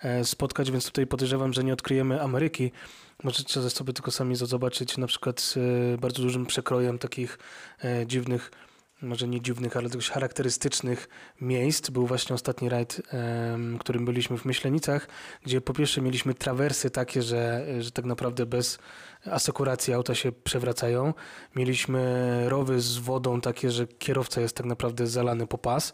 e, 0.00 0.24
spotkać, 0.24 0.70
więc 0.70 0.86
tutaj 0.86 1.06
podejrzewam, 1.06 1.52
że 1.52 1.64
nie 1.64 1.72
odkryjemy 1.72 2.22
Ameryki, 2.22 2.72
Możecie 3.22 3.70
sobie 3.70 3.92
tylko 3.92 4.10
sami 4.10 4.36
zobaczyć 4.36 4.98
na 4.98 5.06
przykład 5.06 5.40
z 5.40 5.56
e, 5.56 5.60
bardzo 5.98 6.22
dużym 6.22 6.46
przekrojem 6.46 6.98
takich 6.98 7.38
e, 7.84 8.06
dziwnych, 8.06 8.50
może 9.02 9.28
nie 9.28 9.40
dziwnych, 9.40 9.76
ale 9.76 9.88
dość 9.88 10.10
charakterystycznych 10.10 11.08
miejsc. 11.40 11.90
Był 11.90 12.06
właśnie 12.06 12.34
ostatni 12.34 12.68
rajd, 12.68 13.02
którym 13.80 14.04
byliśmy 14.04 14.38
w 14.38 14.44
Myślenicach, 14.44 15.08
gdzie 15.42 15.60
po 15.60 15.72
pierwsze 15.72 16.00
mieliśmy 16.00 16.34
trawersy 16.34 16.90
takie, 16.90 17.22
że, 17.22 17.66
że 17.80 17.90
tak 17.90 18.04
naprawdę 18.04 18.46
bez 18.46 18.78
asekuracji 19.30 19.94
auta 19.94 20.14
się 20.14 20.32
przewracają. 20.32 21.14
Mieliśmy 21.56 22.44
rowy 22.48 22.80
z 22.80 22.98
wodą 22.98 23.40
takie, 23.40 23.70
że 23.70 23.86
kierowca 23.86 24.40
jest 24.40 24.56
tak 24.56 24.66
naprawdę 24.66 25.06
zalany 25.06 25.46
po 25.46 25.58
pas. 25.58 25.92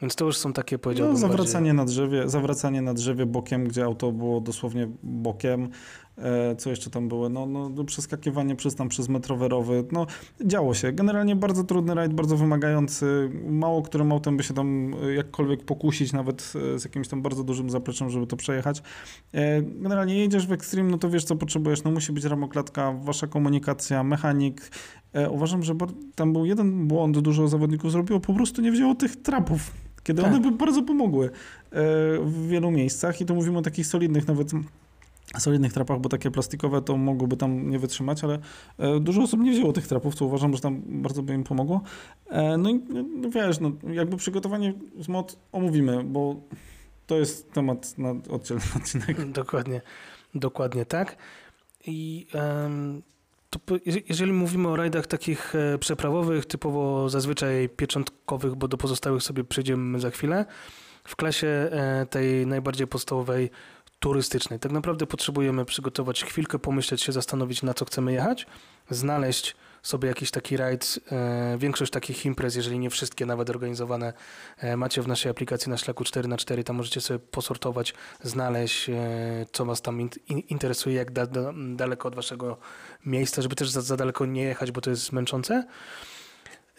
Więc 0.00 0.14
to 0.14 0.24
już 0.24 0.36
są 0.36 0.52
takie, 0.52 0.78
powiedziałbym, 0.78 1.14
no, 1.14 1.20
zawracanie 1.20 1.74
bardziej... 1.74 1.74
na 1.74 1.84
drzewie, 1.84 2.28
zawracanie 2.28 2.82
na 2.82 2.94
drzewie 2.94 3.26
bokiem, 3.26 3.68
gdzie 3.68 3.84
auto 3.84 4.12
było 4.12 4.40
dosłownie 4.40 4.88
bokiem. 5.02 5.68
E, 6.18 6.56
co 6.56 6.70
jeszcze 6.70 6.90
tam 6.90 7.08
było? 7.08 7.28
No, 7.28 7.46
no, 7.46 7.68
no, 7.68 7.84
przeskakiwanie 7.84 8.56
przez 8.56 8.74
tam 8.74 8.88
przez 8.88 9.08
metrowe 9.08 9.48
rowy. 9.48 9.84
No, 9.92 10.06
działo 10.44 10.74
się. 10.74 10.92
Generalnie 10.92 11.36
bardzo 11.36 11.64
trudny 11.64 11.94
rajd, 11.94 12.12
bardzo 12.12 12.36
wymagający. 12.36 13.30
Mało 13.46 13.82
którym 13.82 14.12
autem 14.12 14.36
by 14.36 14.42
się 14.42 14.54
tam 14.54 14.94
e, 15.04 15.14
jakkolwiek 15.14 15.64
pokusić, 15.64 16.12
nawet 16.12 16.52
e, 16.74 16.78
z 16.78 16.84
jakimś 16.84 17.08
tam 17.08 17.22
bardzo 17.22 17.44
dużym 17.44 17.70
zapleczem, 17.70 18.10
żeby 18.10 18.26
to 18.26 18.36
przejechać. 18.36 18.82
Generalnie 19.62 20.18
jedziesz 20.18 20.46
w 20.46 20.52
Extreme, 20.52 20.90
no 20.90 20.98
to 20.98 21.10
wiesz, 21.10 21.24
co 21.24 21.36
potrzebujesz. 21.36 21.84
No 21.84 21.90
musi 21.90 22.12
być 22.12 22.24
ramoklatka, 22.24 22.92
wasza 22.92 23.26
komunikacja, 23.26 24.02
mechanik. 24.02 24.70
Uważam, 25.30 25.62
że 25.62 25.74
tam 26.14 26.32
był 26.32 26.46
jeden 26.46 26.88
błąd, 26.88 27.18
dużo 27.18 27.48
zawodników 27.48 27.92
zrobiło, 27.92 28.20
po 28.20 28.34
prostu 28.34 28.62
nie 28.62 28.72
wzięło 28.72 28.94
tych 28.94 29.16
trapów 29.16 29.70
kiedy 30.04 30.22
tak. 30.22 30.30
one 30.30 30.40
by 30.40 30.50
bardzo 30.50 30.82
pomogły 30.82 31.30
w 32.20 32.46
wielu 32.48 32.70
miejscach 32.70 33.20
i 33.20 33.26
to 33.26 33.34
mówimy 33.34 33.58
o 33.58 33.62
takich 33.62 33.86
solidnych 33.86 34.28
nawet 34.28 34.52
solidnych 35.40 35.72
trapach, 35.72 36.00
bo 36.00 36.08
takie 36.08 36.30
plastikowe 36.30 36.82
to 36.82 36.96
mogłoby 36.96 37.36
tam 37.36 37.70
nie 37.70 37.78
wytrzymać, 37.78 38.24
ale 38.24 38.38
e, 38.78 39.00
dużo 39.00 39.22
osób 39.22 39.40
nie 39.40 39.52
wzięło 39.52 39.72
tych 39.72 39.88
trapów, 39.88 40.14
co 40.14 40.24
uważam, 40.24 40.54
że 40.54 40.60
tam 40.60 40.82
bardzo 40.86 41.22
by 41.22 41.34
im 41.34 41.44
pomogło. 41.44 41.80
E, 42.30 42.58
no 42.58 42.70
i 42.70 42.80
no 43.20 43.30
wiesz, 43.30 43.60
no, 43.60 43.72
jakby 43.92 44.16
przygotowanie 44.16 44.74
z 44.98 45.08
mod 45.08 45.38
omówimy, 45.52 46.04
bo 46.04 46.36
to 47.06 47.18
jest 47.18 47.52
temat 47.52 47.98
na 47.98 48.14
oddzielny 48.30 48.64
odcinek. 48.76 49.30
Dokładnie, 49.30 49.80
dokładnie 50.34 50.84
tak. 50.86 51.16
I 51.86 52.26
em, 52.34 53.02
to, 53.50 53.58
jeżeli 54.08 54.32
mówimy 54.32 54.68
o 54.68 54.76
rajdach 54.76 55.06
takich 55.06 55.54
e, 55.54 55.78
przeprawowych, 55.78 56.46
typowo 56.46 57.08
zazwyczaj 57.08 57.68
pieczątkowych, 57.68 58.54
bo 58.54 58.68
do 58.68 58.76
pozostałych 58.76 59.22
sobie 59.22 59.44
przejdziemy 59.44 60.00
za 60.00 60.10
chwilę, 60.10 60.46
w 61.04 61.16
klasie 61.16 61.70
tej 62.10 62.46
najbardziej 62.46 62.86
podstawowej 62.86 63.50
turystycznej. 64.04 64.58
Tak 64.58 64.72
naprawdę 64.72 65.06
potrzebujemy 65.06 65.64
przygotować 65.64 66.24
chwilkę, 66.24 66.58
pomyśleć 66.58 67.02
się, 67.02 67.12
zastanowić 67.12 67.62
na 67.62 67.74
co 67.74 67.84
chcemy 67.84 68.12
jechać, 68.12 68.46
znaleźć 68.90 69.56
sobie 69.82 70.08
jakiś 70.08 70.30
taki 70.30 70.56
rajd. 70.56 71.00
E, 71.12 71.56
większość 71.58 71.92
takich 71.92 72.26
imprez, 72.26 72.54
jeżeli 72.56 72.78
nie 72.78 72.90
wszystkie 72.90 73.26
nawet 73.26 73.50
organizowane, 73.50 74.12
e, 74.58 74.76
macie 74.76 75.02
w 75.02 75.08
naszej 75.08 75.30
aplikacji 75.30 75.70
na 75.70 75.76
szlaku 75.76 76.04
4x4, 76.04 76.64
tam 76.64 76.76
możecie 76.76 77.00
sobie 77.00 77.18
posortować, 77.18 77.94
znaleźć, 78.22 78.88
e, 78.88 78.94
co 79.52 79.64
was 79.64 79.82
tam 79.82 80.00
in, 80.00 80.08
in, 80.28 80.38
interesuje, 80.38 80.96
jak 80.96 81.12
da, 81.12 81.26
da, 81.26 81.52
daleko 81.76 82.08
od 82.08 82.14
waszego 82.14 82.56
miejsca, 83.06 83.42
żeby 83.42 83.54
też 83.54 83.70
za, 83.70 83.80
za 83.80 83.96
daleko 83.96 84.26
nie 84.26 84.42
jechać, 84.42 84.70
bo 84.70 84.80
to 84.80 84.90
jest 84.90 85.12
męczące. 85.12 85.64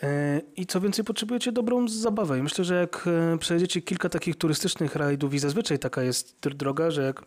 E, 0.03 0.41
I 0.55 0.65
co 0.65 0.81
więcej, 0.81 1.05
potrzebujecie 1.05 1.51
dobrą 1.51 1.87
zabawę. 1.87 2.39
I 2.39 2.43
myślę, 2.43 2.65
że 2.65 2.75
jak 2.75 3.07
e, 3.33 3.37
przejdziecie 3.37 3.81
kilka 3.81 4.09
takich 4.09 4.35
turystycznych 4.35 4.95
rajdów 4.95 5.33
i 5.33 5.39
zazwyczaj 5.39 5.79
taka 5.79 6.03
jest 6.03 6.37
dr- 6.41 6.55
droga, 6.55 6.91
że 6.91 7.03
jak 7.03 7.25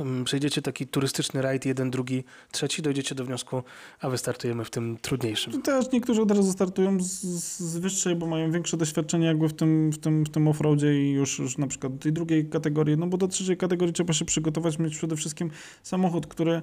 mm, 0.00 0.24
przejdziecie 0.24 0.62
taki 0.62 0.86
turystyczny 0.86 1.42
rajd, 1.42 1.66
jeden, 1.66 1.90
drugi, 1.90 2.24
trzeci, 2.52 2.82
dojdziecie 2.82 3.14
do 3.14 3.24
wniosku, 3.24 3.62
a 4.00 4.08
wystartujemy 4.08 4.64
w 4.64 4.70
tym 4.70 4.98
trudniejszym. 5.02 5.62
Też 5.62 5.92
niektórzy 5.92 6.22
od 6.22 6.30
razu 6.30 6.52
startują 6.52 7.00
z, 7.00 7.20
z 7.58 7.78
wyższej, 7.78 8.16
bo 8.16 8.26
mają 8.26 8.52
większe 8.52 8.76
doświadczenie 8.76 9.26
jakby 9.26 9.48
w 9.48 9.54
tym, 9.54 9.92
w 9.92 9.98
tym, 9.98 10.24
w 10.24 10.30
tym 10.30 10.48
offroadzie 10.48 11.02
i 11.02 11.10
już, 11.12 11.38
już 11.38 11.58
na 11.58 11.66
przykład 11.66 11.92
do 11.92 11.98
tej 11.98 12.12
drugiej 12.12 12.48
kategorii, 12.48 12.96
no 12.96 13.06
bo 13.06 13.16
do 13.16 13.28
trzeciej 13.28 13.56
kategorii 13.56 13.94
trzeba 13.94 14.12
się 14.12 14.24
przygotować, 14.24 14.78
mieć 14.78 14.96
przede 14.96 15.16
wszystkim 15.16 15.50
samochód, 15.82 16.26
który 16.26 16.62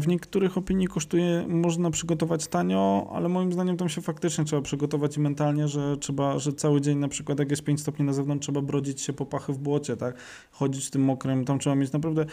w 0.00 0.08
niektórych 0.08 0.58
opinii 0.58 0.86
kosztuje, 0.86 1.44
można 1.48 1.90
przygotować 1.90 2.46
tanio, 2.46 3.10
ale 3.14 3.28
moim 3.28 3.52
zdaniem 3.52 3.76
tam 3.76 3.88
się 3.88 4.00
faktycznie 4.00 4.44
trzeba 4.44 4.62
przygotować 4.62 5.16
i 5.16 5.20
mentalnie, 5.20 5.68
że 5.68 5.96
trzeba, 5.96 6.38
że 6.38 6.52
cały 6.52 6.80
dzień 6.80 6.98
na 6.98 7.08
przykład 7.08 7.38
jak 7.38 7.50
jest 7.50 7.62
5 7.62 7.80
stopni 7.80 8.04
na 8.04 8.12
zewnątrz, 8.12 8.46
trzeba 8.46 8.62
brodzić 8.62 9.00
się 9.00 9.12
po 9.12 9.26
pachy 9.26 9.52
w 9.52 9.58
błocie, 9.58 9.96
tak, 9.96 10.16
chodzić 10.50 10.90
tym 10.90 11.02
mokrym, 11.02 11.44
tam 11.44 11.58
trzeba 11.58 11.76
mieć 11.76 11.92
naprawdę 11.92 12.26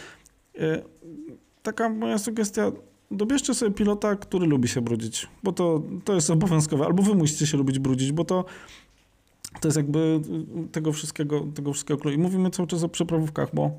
e, 0.60 0.82
taka 1.64 1.90
moja 1.90 2.18
sugestia, 2.18 2.72
dobierzcie 3.12 3.54
sobie 3.54 3.72
pilota, 3.72 4.16
który 4.16 4.48
lubi 4.48 4.68
się 4.68 4.82
brudzić, 4.82 5.28
bo 5.44 5.52
to, 5.52 5.82
to 6.04 6.14
jest 6.14 6.30
obowiązkowe, 6.30 6.86
albo 6.86 7.04
wy 7.04 7.16
musicie 7.16 7.48
się 7.48 7.58
lubić 7.58 7.80
brudzić, 7.80 8.12
bo 8.12 8.26
to 8.26 8.46
to 9.62 9.68
jest 9.68 9.78
jakby 9.78 10.22
tego 10.72 10.92
wszystkiego, 10.92 11.46
tego 11.56 11.74
wszystkiego 11.74 12.00
klucz. 12.00 12.14
I 12.14 12.18
mówimy 12.18 12.50
cały 12.50 12.68
czas 12.68 12.84
o 12.84 12.90
przeprawówkach, 12.90 13.50
bo 13.54 13.78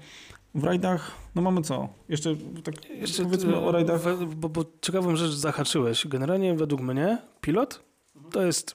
w 0.54 0.64
rajdach, 0.64 1.10
no 1.34 1.42
mamy 1.42 1.62
co? 1.62 1.88
Jeszcze 2.08 2.36
tak 2.64 2.90
Jeszcze 2.90 3.24
powiedzmy 3.24 3.54
e, 3.56 3.60
o 3.60 3.72
rajdach. 3.72 4.00
we- 4.00 4.26
Bo, 4.26 4.48
bo 4.48 4.64
ciekawą 4.80 5.16
rzecz 5.16 5.30
zahaczyłeś. 5.32 6.06
Generalnie 6.06 6.54
według 6.54 6.80
mnie 6.80 7.18
pilot 7.40 7.84
to 8.30 8.42
jest 8.42 8.74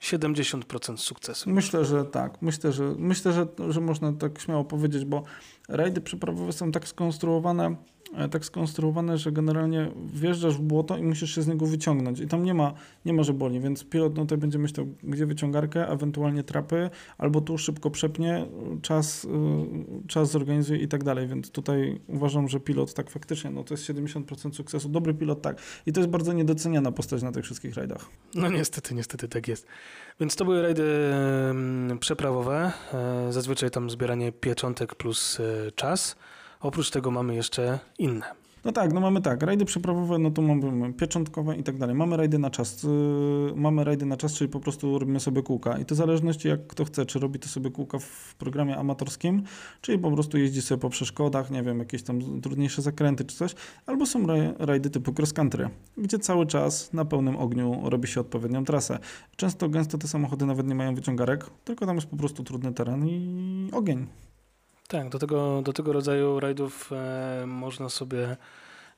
70% 0.00 0.96
sukcesu. 0.96 1.50
Myślę, 1.50 1.84
że 1.84 2.04
tak. 2.04 2.42
Myślę, 2.42 2.72
że, 2.72 2.94
myślę 2.98 3.32
że, 3.32 3.46
że 3.68 3.80
można 3.80 4.12
tak 4.12 4.40
śmiało 4.40 4.64
powiedzieć, 4.64 5.04
bo 5.04 5.22
rajdy 5.68 6.00
przeprawowe 6.00 6.52
są 6.52 6.72
tak 6.72 6.88
skonstruowane, 6.88 7.66
e, 7.66 7.76
tak 8.30 8.44
skonstruowane, 8.44 9.18
że 9.18 9.32
generalnie 9.32 9.90
wjeżdżasz 10.06 10.54
w 10.54 10.60
błoto 10.60 10.96
i 10.96 11.02
musisz 11.02 11.34
się 11.34 11.42
z 11.42 11.46
niego 11.46 11.66
wyciągnąć. 11.66 12.20
I 12.20 12.26
tam 12.26 12.44
nie 12.44 12.54
ma, 12.54 12.74
nie 13.04 13.12
ma 13.12 13.22
że 13.22 13.32
boli, 13.32 13.60
więc 13.60 13.84
pilot 13.84 14.16
no, 14.16 14.22
tutaj 14.22 14.38
będzie 14.38 14.58
myślał, 14.58 14.86
gdzie 15.02 15.26
wyciągarkę, 15.26 15.88
ewentualnie 15.88 16.42
trapy, 16.42 16.90
albo 17.18 17.40
tu 17.40 17.58
szybko 17.58 17.90
przepnie, 17.90 18.46
czas, 18.82 19.24
y, 19.24 19.28
czas 20.08 20.30
zorganizuje 20.30 20.80
i 20.80 20.88
tak 20.88 21.04
dalej. 21.04 21.28
Więc 21.28 21.50
tutaj 21.50 22.00
uważam, 22.08 22.48
że 22.48 22.60
pilot 22.60 22.94
tak 22.94 23.10
faktycznie, 23.10 23.50
no 23.50 23.64
to 23.64 23.74
jest 23.74 23.84
70% 23.84 24.52
sukcesu. 24.52 24.88
Dobry 24.88 25.14
pilot 25.14 25.42
tak. 25.42 25.60
I 25.86 25.92
to 25.92 26.00
jest 26.00 26.10
bardzo 26.10 26.32
niedoceniana 26.32 26.92
postać 26.92 27.22
na 27.22 27.32
tych 27.32 27.44
wszystkich 27.44 27.74
rajdach. 27.74 28.06
No 28.34 28.48
niestety, 28.48 28.94
niestety 28.94 29.28
tak 29.28 29.48
jest. 29.48 29.66
Więc 30.20 30.36
to 30.36 30.44
były 30.44 30.62
rajdy 30.62 30.84
mm, 31.50 31.98
przeprawowe. 31.98 32.72
E, 32.94 33.32
Zazwyczaj 33.32 33.70
tam 33.70 33.90
zbieranie 33.90 34.32
pieczątek 34.32 34.94
plus 34.94 35.40
e, 35.40 35.72
czas. 35.72 36.16
Oprócz 36.60 36.90
tego 36.90 37.10
mamy 37.10 37.34
jeszcze 37.34 37.78
inne. 37.98 38.40
No 38.64 38.72
tak, 38.72 38.92
no 38.92 39.00
mamy 39.00 39.20
tak, 39.20 39.42
rajdy 39.42 39.64
przeprawowe, 39.64 40.18
no 40.18 40.30
to 40.30 40.42
mamy 40.42 40.92
pieczątkowe 40.92 41.56
i 41.56 41.62
tak 41.62 41.78
dalej. 41.78 41.94
Mamy 41.94 42.16
rajdy 42.16 42.38
na 42.38 42.50
czas, 42.50 42.82
yy, 42.82 43.52
mamy 43.56 43.84
rajdy 43.84 44.06
na 44.06 44.16
czas, 44.16 44.34
czyli 44.34 44.50
po 44.50 44.60
prostu 44.60 44.98
robimy 44.98 45.20
sobie 45.20 45.42
kółka 45.42 45.78
i 45.78 45.84
to 45.84 45.94
w 45.94 45.98
zależności 45.98 46.48
jak 46.48 46.66
kto 46.66 46.84
chce, 46.84 47.06
czy 47.06 47.18
robi 47.18 47.38
to 47.38 47.48
sobie 47.48 47.70
kółka 47.70 47.98
w 47.98 48.34
programie 48.38 48.76
amatorskim, 48.76 49.42
czyli 49.80 49.98
po 49.98 50.10
prostu 50.10 50.38
jeździ 50.38 50.62
sobie 50.62 50.80
po 50.80 50.90
przeszkodach, 50.90 51.50
nie 51.50 51.62
wiem, 51.62 51.78
jakieś 51.78 52.02
tam 52.02 52.40
trudniejsze 52.40 52.82
zakręty 52.82 53.24
czy 53.24 53.36
coś, 53.36 53.54
albo 53.86 54.06
są 54.06 54.26
raj- 54.26 54.54
rajdy 54.58 54.90
typu 54.90 55.12
cross 55.18 55.32
country, 55.32 55.68
gdzie 55.96 56.18
cały 56.18 56.46
czas 56.46 56.92
na 56.92 57.04
pełnym 57.04 57.36
ogniu 57.36 57.80
robi 57.84 58.08
się 58.08 58.20
odpowiednią 58.20 58.64
trasę. 58.64 58.98
Często, 59.36 59.68
gęsto 59.68 59.98
te 59.98 60.08
samochody 60.08 60.46
nawet 60.46 60.66
nie 60.66 60.74
mają 60.74 60.94
wyciągarek, 60.94 61.46
tylko 61.64 61.86
tam 61.86 61.96
jest 61.96 62.08
po 62.08 62.16
prostu 62.16 62.44
trudny 62.44 62.72
teren 62.72 63.06
i 63.06 63.68
ogień. 63.72 64.06
Tak, 64.90 65.08
do 65.08 65.18
tego, 65.18 65.62
do 65.62 65.72
tego 65.72 65.92
rodzaju 65.92 66.40
rajdów 66.40 66.90
e, 66.92 67.44
można 67.46 67.88
sobie, 67.88 68.36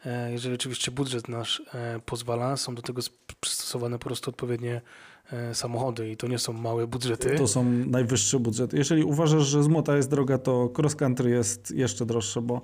e, 0.07 0.33
jeżeli 0.33 0.55
oczywiście 0.55 0.91
budżet 0.91 1.29
nasz 1.29 1.63
e, 1.75 2.01
pozwala, 2.07 2.57
są 2.57 2.75
do 2.75 2.83
tego 2.83 3.03
przystosowane 3.41 3.99
po 3.99 4.05
prostu 4.05 4.31
odpowiednie 4.31 4.81
e, 5.33 5.55
samochody 5.55 6.11
i 6.11 6.17
to 6.17 6.27
nie 6.27 6.39
są 6.39 6.53
małe 6.53 6.87
budżety. 6.87 7.35
To 7.37 7.49
są 7.49 7.65
najwyższe 7.65 8.39
budżety. 8.39 8.77
Jeżeli 8.77 9.05
uważasz, 9.05 9.43
że 9.43 9.63
zmota 9.63 9.97
jest 9.97 10.11
droga, 10.11 10.39
to 10.39 10.73
cross 10.79 10.97
country 10.97 11.31
jest 11.31 11.71
jeszcze 11.71 12.07
droższe, 12.07 12.43
bo 12.43 12.63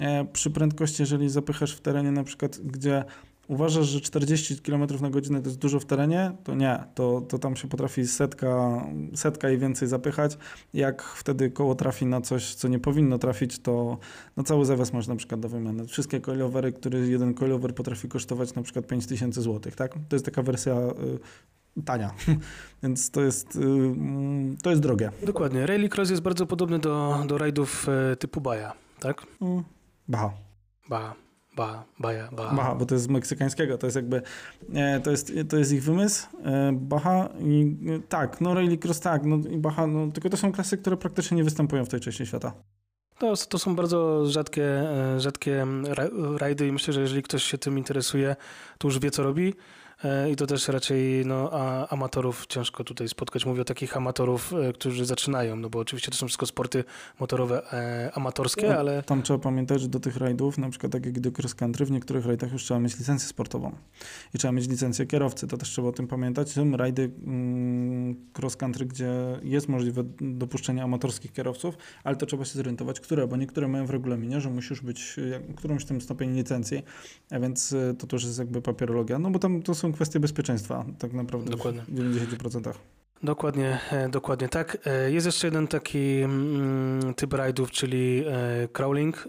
e, 0.00 0.24
przy 0.24 0.50
prędkości, 0.50 1.02
jeżeli 1.02 1.28
zapychasz 1.28 1.76
w 1.76 1.80
terenie 1.80 2.12
na 2.12 2.24
przykład, 2.24 2.58
gdzie 2.58 3.04
uważasz, 3.48 3.86
że 3.86 4.00
40 4.00 4.60
km 4.60 4.86
na 5.00 5.10
godzinę 5.10 5.40
to 5.40 5.48
jest 5.48 5.58
dużo 5.58 5.80
w 5.80 5.84
terenie, 5.84 6.32
to 6.44 6.54
nie, 6.54 6.84
to, 6.94 7.20
to 7.20 7.38
tam 7.38 7.56
się 7.56 7.68
potrafi 7.68 8.06
setka, 8.06 8.84
setka 9.14 9.50
i 9.50 9.58
więcej 9.58 9.88
zapychać. 9.88 10.38
Jak 10.74 11.02
wtedy 11.02 11.50
koło 11.50 11.74
trafi 11.74 12.06
na 12.06 12.20
coś, 12.20 12.54
co 12.54 12.68
nie 12.68 12.78
powinno 12.78 13.18
trafić, 13.18 13.58
to 13.58 13.98
no 14.36 14.42
cały 14.42 14.64
zawias 14.64 14.92
masz 14.92 15.06
na 15.06 15.16
przykład 15.16 15.40
do 15.40 15.48
wymiany. 15.48 15.86
Wszystkie 15.86 16.20
coilovery, 16.20 16.72
który 16.72 17.08
jeden 17.08 17.34
coilover 17.34 17.74
potrafi 17.74 18.08
kosztować 18.08 18.54
na 18.54 18.62
przykład 18.62 18.86
5000 18.86 19.42
zł, 19.42 19.72
tak? 19.76 19.94
To 20.08 20.16
jest 20.16 20.24
taka 20.24 20.42
wersja 20.42 20.74
y, 20.74 21.82
tania, 21.84 22.14
więc 22.82 23.10
to 23.10 23.20
jest, 23.20 23.56
y, 23.56 23.60
mm, 23.60 24.56
to 24.56 24.70
jest 24.70 24.82
drogie. 24.82 25.10
Dokładnie. 25.26 25.66
Rallycross 25.66 26.10
jest 26.10 26.22
bardzo 26.22 26.46
podobny 26.46 26.78
do, 26.78 27.24
do 27.26 27.38
rajdów 27.38 27.86
e, 27.88 28.16
typu 28.16 28.40
Baja, 28.40 28.72
tak? 29.00 29.26
Mm, 29.40 29.64
Baha. 30.88 31.27
Ba, 31.58 31.66
ba, 31.66 31.84
Baja, 31.98 32.28
ba. 32.32 32.54
Baha, 32.54 32.74
bo 32.74 32.86
to 32.86 32.94
jest 32.94 33.04
z 33.04 33.08
meksykańskiego, 33.08 33.78
to 33.78 33.86
jest 33.86 33.96
jakby, 33.96 34.22
e, 34.74 35.00
to 35.00 35.10
jest, 35.10 35.32
to 35.48 35.56
jest 35.56 35.72
ich 35.72 35.82
wymysł, 35.82 36.26
e, 36.44 36.72
Baha 36.72 37.28
i 37.40 37.76
e, 37.86 37.98
tak, 38.08 38.40
no 38.40 38.54
Rallycross 38.54 39.00
tak, 39.00 39.24
no 39.24 39.36
i 39.50 39.58
Baha, 39.58 39.86
no 39.86 40.12
tylko 40.12 40.30
to 40.30 40.36
są 40.36 40.52
klasy, 40.52 40.78
które 40.78 40.96
praktycznie 40.96 41.36
nie 41.36 41.44
występują 41.44 41.84
w 41.84 41.88
tej 41.88 42.00
części 42.00 42.26
świata. 42.26 42.52
To, 43.18 43.34
to 43.36 43.58
są 43.58 43.76
bardzo 43.76 44.26
rzadkie, 44.26 44.68
rzadkie 45.16 45.66
ra, 45.84 46.04
rajdy 46.36 46.66
i 46.66 46.72
myślę, 46.72 46.94
że 46.94 47.00
jeżeli 47.00 47.22
ktoś 47.22 47.42
się 47.42 47.58
tym 47.58 47.78
interesuje, 47.78 48.36
to 48.78 48.88
już 48.88 48.98
wie, 48.98 49.10
co 49.10 49.22
robi. 49.22 49.54
E, 50.04 50.30
I 50.30 50.36
to 50.36 50.46
też 50.46 50.68
raczej 50.68 51.26
no, 51.26 51.50
a, 51.52 51.88
amatorów 51.88 52.46
ciężko 52.46 52.84
tutaj 52.84 53.08
spotkać. 53.08 53.46
Mówię 53.46 53.62
o 53.62 53.64
takich 53.64 53.96
amatorów, 53.96 54.52
e, 54.52 54.72
którzy 54.72 55.04
zaczynają, 55.04 55.56
no 55.56 55.70
bo 55.70 55.78
oczywiście 55.78 56.10
to 56.10 56.16
są 56.16 56.26
wszystko 56.26 56.46
sporty 56.46 56.84
motorowe 57.20 57.72
e, 57.72 58.10
amatorskie, 58.14 58.68
No, 58.68 58.74
ale 58.74 59.02
Tam 59.02 59.22
trzeba 59.22 59.38
pamiętać, 59.38 59.80
że 59.80 59.88
do 59.88 60.00
tych 60.00 60.16
rajdów, 60.16 60.58
na 60.58 60.70
przykład 60.70 60.92
tak 60.92 61.06
jak 61.06 61.20
do 61.20 61.30
cross 61.38 61.54
country, 61.54 61.86
w 61.86 61.90
niektórych 61.90 62.26
rajdach 62.26 62.52
już 62.52 62.64
trzeba 62.64 62.80
mieć 62.80 62.98
licencję 62.98 63.28
sportową 63.28 63.72
i 64.34 64.38
trzeba 64.38 64.52
mieć 64.52 64.68
licencję 64.68 65.06
kierowcy, 65.06 65.46
to 65.46 65.56
też 65.56 65.68
trzeba 65.68 65.88
o 65.88 65.92
tym 65.92 66.06
pamiętać. 66.06 66.50
Są 66.50 66.76
rajdy 66.76 67.10
mm, 67.26 68.16
cross 68.38 68.56
country, 68.56 68.86
gdzie 68.86 69.10
jest 69.42 69.68
możliwe 69.68 70.02
dopuszczenie 70.20 70.82
amatorskich 70.82 71.32
kierowców, 71.32 71.76
ale 72.04 72.16
to 72.16 72.26
trzeba 72.26 72.44
się 72.44 72.54
zorientować, 72.54 73.00
które, 73.00 73.26
bo 73.26 73.36
niektóre 73.36 73.68
mają 73.68 73.86
w 73.86 73.90
regulaminie, 73.90 74.40
że 74.40 74.50
musisz 74.50 74.80
być 74.80 75.16
którąś 75.56 75.84
tam 75.84 76.00
stopień 76.00 76.36
licencji, 76.36 76.82
a 77.30 77.38
więc 77.38 77.74
to 77.98 78.06
też 78.06 78.24
jest 78.24 78.38
jakby 78.38 78.62
papierologia, 78.62 79.18
no 79.18 79.30
bo 79.30 79.38
tam 79.38 79.62
to 79.62 79.74
są 79.74 79.87
kwestie 79.92 80.20
bezpieczeństwa 80.20 80.84
tak 80.98 81.12
naprawdę 81.12 81.50
Dokładnie. 81.50 81.82
w 81.88 81.94
90%. 81.94 82.72
Dokładnie, 83.22 83.78
e, 83.92 84.08
dokładnie 84.08 84.48
tak. 84.48 84.78
E, 84.86 85.10
Jest 85.10 85.26
jeszcze 85.26 85.46
jeden 85.46 85.68
taki 85.68 86.20
mm, 86.20 87.14
typ 87.14 87.32
rajdów, 87.32 87.70
czyli 87.70 88.24
e, 88.26 88.68
crawling 88.68 89.28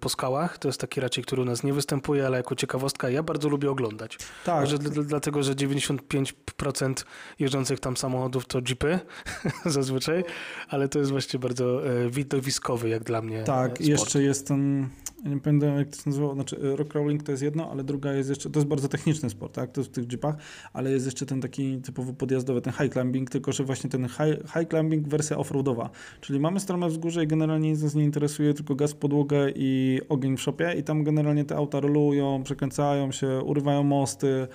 po 0.00 0.08
skałach. 0.08 0.58
To 0.58 0.68
jest 0.68 0.80
taki 0.80 1.00
raczej, 1.00 1.24
który 1.24 1.42
u 1.42 1.44
nas 1.44 1.62
nie 1.64 1.72
występuje, 1.72 2.26
ale 2.26 2.36
jako 2.36 2.54
ciekawostka 2.54 3.10
ja 3.10 3.22
bardzo 3.22 3.48
lubię 3.48 3.70
oglądać. 3.70 4.18
Tak, 4.44 4.68
dlatego, 5.04 5.42
że 5.42 5.54
95% 5.54 7.04
jeżdżących 7.38 7.80
tam 7.80 7.96
samochodów 7.96 8.46
to 8.46 8.58
jeepy 8.68 8.98
zazwyczaj, 9.64 10.24
ale 10.68 10.88
to 10.88 10.98
jest 10.98 11.10
właśnie 11.10 11.38
bardzo 11.38 11.80
widowiskowy 12.10 12.88
jak 12.88 13.04
dla 13.04 13.22
mnie 13.22 13.42
Tak, 13.42 13.70
sport. 13.70 13.80
jeszcze 13.88 14.22
jest 14.22 14.46
ten, 14.48 14.88
ja 15.24 15.30
nie 15.30 15.40
pamiętam 15.40 15.78
jak 15.78 15.88
to 15.88 15.96
się 15.96 16.02
nazywało, 16.06 16.34
znaczy 16.34 16.56
e, 16.72 16.76
rock 16.76 16.90
crawling 16.90 17.22
to 17.22 17.32
jest 17.32 17.42
jedno, 17.42 17.70
ale 17.70 17.84
druga 17.84 18.12
jest 18.12 18.28
jeszcze, 18.28 18.50
to 18.50 18.58
jest 18.58 18.68
bardzo 18.68 18.88
techniczny 18.88 19.30
sport, 19.30 19.54
tak, 19.54 19.72
to 19.72 19.80
jest 19.80 19.90
w 19.90 19.94
tych 19.94 20.12
jeepach, 20.12 20.36
ale 20.72 20.92
jest 20.92 21.06
jeszcze 21.06 21.26
ten 21.26 21.40
taki 21.40 21.80
typowo 21.80 22.12
podjazdowy, 22.12 22.60
ten 22.60 22.72
high 22.72 22.92
climbing, 22.92 23.30
tylko 23.30 23.52
że 23.52 23.64
właśnie 23.64 23.90
ten 23.90 24.08
high, 24.08 24.52
high 24.52 24.68
climbing 24.70 25.08
wersja 25.08 25.38
offroadowa, 25.38 25.90
czyli 26.20 26.40
mamy 26.40 26.60
stromę 26.60 26.88
wzgórze 26.88 27.24
i 27.24 27.26
generalnie 27.26 27.70
nic 27.70 27.82
nas 27.82 27.94
nie 27.94 28.04
interesuje, 28.04 28.54
tylko 28.54 28.74
gaz 28.74 28.94
podłogę 28.94 29.50
i 29.54 30.00
ogień 30.08 30.36
w 30.36 30.40
szopie 30.40 30.74
i 30.78 30.82
tam 30.82 31.04
generalnie 31.04 31.44
te 31.44 31.56
auta 31.56 31.80
rolują, 31.80 32.42
przekręcają 32.42 33.12
się, 33.12 33.28
urywają 33.44 33.82
mosty, 33.82 34.48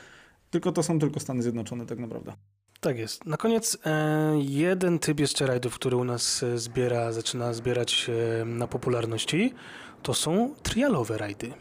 tylko 0.50 0.72
to 0.72 0.84
są 0.84 1.00
tylko 1.00 1.20
Stany 1.20 1.44
Zjednoczone 1.44 1.86
tak 1.86 2.00
naprawdę. 2.00 2.34
Tak 2.80 2.98
jest. 2.98 3.26
Na 3.26 3.38
koniec 3.38 3.78
e, 3.86 4.34
jeden 4.40 5.00
typ 5.00 5.20
jeszcze 5.20 5.48
rajdów, 5.48 5.76
który 5.76 5.96
u 5.96 6.04
nas 6.04 6.44
e, 6.44 6.58
zbiera, 6.58 7.12
zaczyna 7.12 7.54
zbierać 7.54 8.12
na 8.46 8.68
popularności, 8.68 9.54
to 10.02 10.14
są 10.14 10.50
trialowe 10.64 11.18
rajdy. 11.18 11.54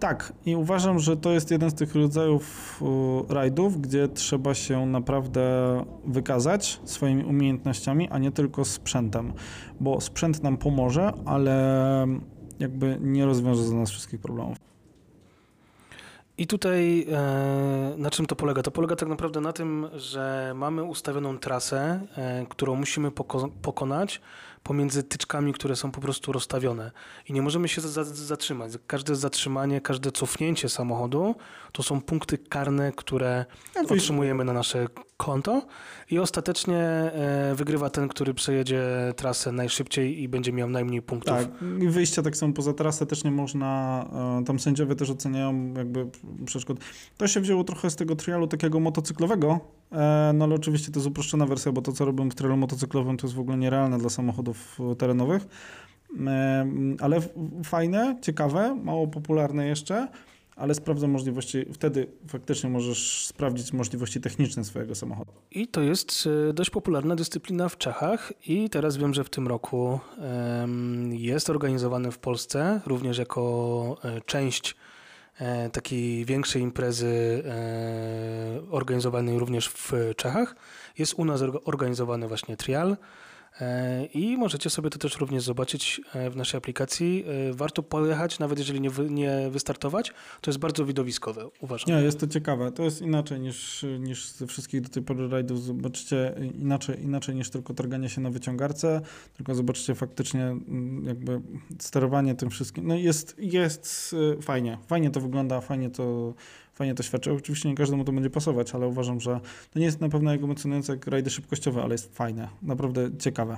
Tak, 0.00 0.32
i 0.46 0.56
uważam, 0.56 0.98
że 0.98 1.16
to 1.16 1.30
jest 1.30 1.50
jeden 1.50 1.70
z 1.70 1.74
tych 1.74 1.94
rodzajów 1.94 2.80
rajdów, 3.28 3.80
gdzie 3.80 4.08
trzeba 4.08 4.54
się 4.54 4.86
naprawdę 4.86 5.40
wykazać 6.04 6.80
swoimi 6.84 7.24
umiejętnościami, 7.24 8.08
a 8.08 8.18
nie 8.18 8.32
tylko 8.32 8.64
sprzętem, 8.64 9.32
bo 9.80 10.00
sprzęt 10.00 10.42
nam 10.42 10.56
pomoże, 10.56 11.12
ale 11.26 12.06
jakby 12.58 12.98
nie 13.00 13.26
rozwiąże 13.26 13.64
za 13.64 13.74
nas 13.74 13.90
wszystkich 13.90 14.20
problemów. 14.20 14.58
I 16.38 16.46
tutaj 16.46 17.06
e, 17.12 17.94
na 17.96 18.10
czym 18.10 18.26
to 18.26 18.36
polega? 18.36 18.62
To 18.62 18.70
polega 18.70 18.96
tak 18.96 19.08
naprawdę 19.08 19.40
na 19.40 19.52
tym, 19.52 19.86
że 19.94 20.52
mamy 20.56 20.84
ustawioną 20.84 21.38
trasę, 21.38 22.00
e, 22.16 22.46
którą 22.48 22.74
musimy 22.74 23.10
poko 23.10 23.48
pokonać 23.62 24.20
pomiędzy 24.68 25.02
tyczkami, 25.02 25.52
które 25.52 25.76
są 25.76 25.90
po 25.90 26.00
prostu 26.00 26.32
rozstawione. 26.32 26.90
I 27.28 27.32
nie 27.32 27.42
możemy 27.42 27.68
się 27.68 27.80
za 27.80 28.04
zatrzymać. 28.04 28.72
Każde 28.86 29.16
zatrzymanie, 29.16 29.80
każde 29.80 30.12
cofnięcie 30.12 30.68
samochodu 30.68 31.34
to 31.72 31.82
są 31.82 32.00
punkty 32.00 32.38
karne, 32.38 32.92
które 32.92 33.44
otrzymujemy 33.90 34.44
na 34.44 34.52
nasze 34.52 34.86
konto 35.18 35.66
i 36.10 36.18
ostatecznie 36.18 36.78
e, 36.78 37.54
wygrywa 37.54 37.90
ten, 37.90 38.08
który 38.08 38.34
przejedzie 38.34 38.82
trasę 39.16 39.52
najszybciej 39.52 40.22
i 40.22 40.28
będzie 40.28 40.52
miał 40.52 40.70
najmniej 40.70 41.02
punktów. 41.02 41.36
Tak, 41.36 41.48
i 41.80 41.88
wyjścia 41.88 42.22
tak 42.22 42.36
samo 42.36 42.52
poza 42.52 42.72
trasę 42.72 43.06
też 43.06 43.24
nie 43.24 43.30
można, 43.30 44.04
e, 44.40 44.44
tam 44.44 44.60
sędziowie 44.60 44.94
też 44.94 45.10
oceniają 45.10 45.74
jakby 45.76 46.06
przeszkód. 46.46 46.80
To 47.16 47.28
się 47.28 47.40
wzięło 47.40 47.64
trochę 47.64 47.90
z 47.90 47.96
tego 47.96 48.16
trialu 48.16 48.46
takiego 48.46 48.80
motocyklowego, 48.80 49.60
e, 49.92 50.32
no 50.34 50.44
ale 50.44 50.54
oczywiście 50.54 50.92
to 50.92 50.98
jest 50.98 51.08
uproszczona 51.08 51.46
wersja, 51.46 51.72
bo 51.72 51.82
to 51.82 51.92
co 51.92 52.04
robią 52.04 52.30
w 52.30 52.34
trialu 52.34 52.56
motocyklowym 52.56 53.16
to 53.16 53.26
jest 53.26 53.36
w 53.36 53.40
ogóle 53.40 53.56
nierealne 53.56 53.98
dla 53.98 54.10
samochodów 54.10 54.57
terenowych. 54.98 55.46
Ale 57.00 57.20
fajne, 57.64 58.18
ciekawe, 58.22 58.74
mało 58.74 59.06
popularne 59.06 59.66
jeszcze 59.66 60.08
ale 60.58 60.74
sprawdza 60.74 61.08
możliwości, 61.08 61.64
wtedy 61.72 62.06
faktycznie 62.28 62.70
możesz 62.70 63.26
sprawdzić 63.26 63.72
możliwości 63.72 64.20
techniczne 64.20 64.64
swojego 64.64 64.94
samochodu. 64.94 65.32
I 65.50 65.68
to 65.68 65.80
jest 65.80 66.28
e, 66.50 66.52
dość 66.52 66.70
popularna 66.70 67.16
dyscyplina 67.16 67.68
w 67.68 67.78
Czechach 67.78 68.32
i 68.46 68.70
teraz 68.70 68.96
wiem, 68.96 69.14
że 69.14 69.24
w 69.24 69.30
tym 69.30 69.48
roku 69.48 70.00
jest 71.10 71.50
organizowane 71.50 72.12
w 72.12 72.18
Polsce 72.18 72.80
również 72.86 73.18
jako 73.18 73.96
e, 74.04 74.20
część 74.20 74.76
e, 75.38 75.70
takiej 75.70 76.24
większej 76.24 76.62
imprezy 76.62 77.42
organizowanej 78.70 79.38
również 79.38 79.68
w 79.68 79.92
Czechach. 80.16 80.56
Jest 80.98 81.14
u 81.14 81.24
nas 81.24 81.42
organizowany 81.64 82.28
właśnie 82.28 82.56
trial. 82.56 82.96
E, 83.60 84.04
I 84.04 84.36
możecie 84.36 84.70
sobie 84.70 84.90
to 84.90 84.98
też 84.98 85.16
również 85.16 85.42
zobaczyć 85.42 86.00
e, 86.14 86.30
w 86.30 86.36
naszej 86.36 86.58
aplikacji. 86.58 87.24
E, 87.50 87.52
warto 87.52 87.82
pojechać, 87.82 88.38
nawet 88.38 88.58
jeżeli 88.58 88.80
nie, 88.80 88.90
wy, 88.90 89.10
nie 89.10 89.50
wystartować. 89.50 90.12
To 90.40 90.50
jest 90.50 90.58
bardzo 90.58 90.84
widowiskowe, 90.84 91.48
uważam. 91.60 91.96
Nie, 91.96 92.02
jest 92.02 92.20
to 92.20 92.26
ciekawe. 92.26 92.72
To 92.72 92.82
jest 92.82 93.02
inaczej 93.02 93.40
niż, 93.40 93.86
niż 93.98 94.28
ze 94.28 94.46
wszystkich 94.46 94.80
do 94.80 94.88
tej 94.88 95.02
pory 95.02 95.28
rajdów. 95.28 95.62
Zobaczycie 95.62 96.34
inaczej, 96.58 97.02
inaczej 97.02 97.34
niż 97.34 97.50
tylko 97.50 97.74
targanie 97.74 98.08
się 98.08 98.20
na 98.20 98.30
wyciągarce, 98.30 99.00
tylko 99.36 99.54
zobaczycie 99.54 99.94
faktycznie 99.94 100.56
jakby 101.04 101.40
sterowanie 101.78 102.34
tym 102.34 102.50
wszystkim. 102.50 102.86
No 102.86 102.94
jest, 102.94 103.34
jest 103.38 104.16
fajnie. 104.42 104.78
Fajnie 104.86 105.10
to 105.10 105.20
wygląda, 105.20 105.60
fajnie 105.60 105.90
to 105.90 106.34
fajnie 106.78 106.94
to 106.94 107.02
świadczy. 107.02 107.32
Oczywiście 107.32 107.68
nie 107.68 107.74
każdemu 107.74 108.04
to 108.04 108.12
będzie 108.12 108.30
pasować, 108.30 108.74
ale 108.74 108.86
uważam, 108.86 109.20
że 109.20 109.40
to 109.70 109.78
nie 109.78 109.84
jest 109.84 110.00
na 110.00 110.08
pewno 110.08 110.32
jak 110.32 110.42
emocjonujące 110.42 110.92
jak 110.92 111.06
rajdy 111.06 111.30
szybkościowe, 111.30 111.82
ale 111.82 111.94
jest 111.94 112.14
fajne, 112.16 112.48
naprawdę 112.62 113.10
ciekawe. 113.18 113.56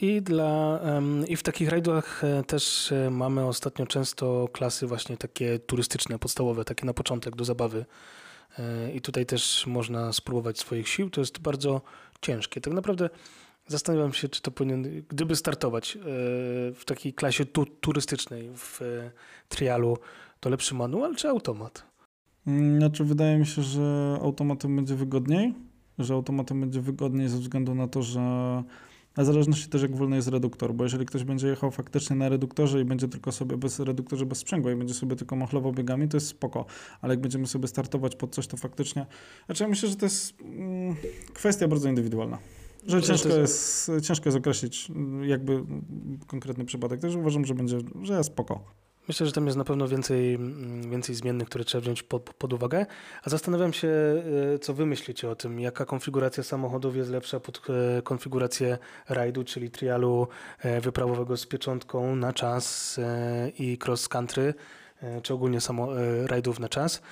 I, 0.00 0.22
dla, 0.22 0.80
I 1.28 1.36
w 1.36 1.42
takich 1.42 1.68
rajdach 1.68 2.24
e, 2.24 2.44
też 2.44 2.92
e, 2.92 3.10
mamy 3.10 3.46
ostatnio 3.46 3.86
często 3.86 4.48
klasy 4.52 4.86
właśnie 4.86 5.16
takie 5.16 5.58
turystyczne, 5.58 6.18
podstawowe, 6.18 6.64
takie 6.64 6.86
na 6.86 6.94
początek 6.94 7.36
do 7.36 7.44
zabawy. 7.44 7.84
E, 8.58 8.92
I 8.92 9.00
tutaj 9.00 9.26
też 9.26 9.66
można 9.66 10.12
spróbować 10.12 10.58
swoich 10.58 10.88
sił. 10.88 11.10
To 11.10 11.20
jest 11.20 11.38
bardzo 11.38 11.82
ciężkie. 12.20 12.60
Tak 12.60 12.72
naprawdę 12.72 13.10
zastanawiam 13.66 14.12
się, 14.12 14.28
czy 14.28 14.42
to 14.42 14.50
powinien, 14.50 15.04
gdyby 15.08 15.36
startować 15.36 15.98
w 16.74 16.82
takiej 16.86 17.14
klasie 17.14 17.44
tu, 17.44 17.66
turystycznej 17.66 18.50
w 18.56 18.80
trialu, 19.48 19.98
to 20.40 20.50
lepszy 20.50 20.74
manual 20.74 21.16
czy 21.16 21.28
automat? 21.28 21.93
Mm, 22.46 22.78
znaczy, 22.78 23.04
wydaje 23.04 23.38
mi 23.38 23.46
się, 23.46 23.62
że 23.62 24.18
automatem 24.22 24.76
będzie 24.76 24.94
wygodniej, 24.94 25.54
że 25.98 26.14
automatem 26.14 26.60
będzie 26.60 26.80
wygodniej 26.80 27.28
ze 27.28 27.38
względu 27.38 27.74
na 27.74 27.88
to, 27.88 28.02
że 28.02 28.20
a 29.16 29.24
zależności 29.24 29.68
też 29.68 29.82
jak 29.82 29.96
wolny 29.96 30.16
jest 30.16 30.28
reduktor, 30.28 30.74
bo 30.74 30.84
jeżeli 30.84 31.06
ktoś 31.06 31.24
będzie 31.24 31.48
jechał 31.48 31.70
faktycznie 31.70 32.16
na 32.16 32.28
reduktorze 32.28 32.80
i 32.80 32.84
będzie 32.84 33.08
tylko 33.08 33.32
sobie 33.32 33.56
bez 33.56 33.80
reduktorze, 33.80 34.26
bez 34.26 34.38
sprzęgła 34.38 34.72
i 34.72 34.76
będzie 34.76 34.94
sobie 34.94 35.16
tylko 35.16 35.36
machlował 35.36 35.72
biegami, 35.72 36.08
to 36.08 36.16
jest 36.16 36.26
spoko, 36.26 36.66
ale 37.00 37.12
jak 37.14 37.20
będziemy 37.20 37.46
sobie 37.46 37.68
startować 37.68 38.16
pod 38.16 38.34
coś, 38.34 38.46
to 38.46 38.56
faktycznie, 38.56 39.06
znaczy 39.46 39.62
ja 39.62 39.68
myślę, 39.68 39.88
że 39.88 39.96
to 39.96 40.06
jest 40.06 40.40
mm, 40.40 40.94
kwestia 41.34 41.68
bardzo 41.68 41.88
indywidualna. 41.88 42.38
Że 42.86 43.02
ciężko 43.02 43.28
jest, 43.28 43.90
ciężko 44.02 44.28
jest 44.28 44.38
określić 44.38 44.90
mm, 44.90 45.24
jakby 45.24 45.64
konkretny 46.26 46.64
przypadek, 46.64 47.00
też 47.00 47.14
uważam, 47.14 47.44
że 47.44 47.54
będzie, 47.54 47.78
że 48.02 48.24
spoko. 48.24 48.83
Myślę, 49.08 49.26
że 49.26 49.32
tam 49.32 49.46
jest 49.46 49.58
na 49.58 49.64
pewno 49.64 49.88
więcej, 49.88 50.34
mm, 50.34 50.90
więcej 50.90 51.14
zmiennych, 51.14 51.48
które 51.48 51.64
trzeba 51.64 51.82
wziąć 51.82 52.02
pod, 52.02 52.34
pod 52.34 52.52
uwagę. 52.52 52.86
A 53.22 53.30
zastanawiam 53.30 53.72
się, 53.72 53.88
e, 54.54 54.58
co 54.58 54.74
wy 54.74 54.86
myślicie 54.86 55.30
o 55.30 55.36
tym, 55.36 55.60
jaka 55.60 55.84
konfiguracja 55.84 56.42
samochodów 56.42 56.96
jest 56.96 57.10
lepsza 57.10 57.40
pod 57.40 57.62
e, 57.98 58.02
konfigurację 58.02 58.78
rajdu, 59.08 59.44
czyli 59.44 59.70
trialu 59.70 60.28
e, 60.58 60.80
wyprawowego 60.80 61.36
z 61.36 61.46
pieczątką 61.46 62.16
na 62.16 62.32
czas 62.32 63.00
i 63.58 63.78
cross 63.84 64.08
country, 64.08 64.54
czy 65.22 65.34
ogólnie 65.34 65.60
samo 65.60 65.88
rajdów 66.26 66.60
na 66.60 66.68
czas. 66.68 67.02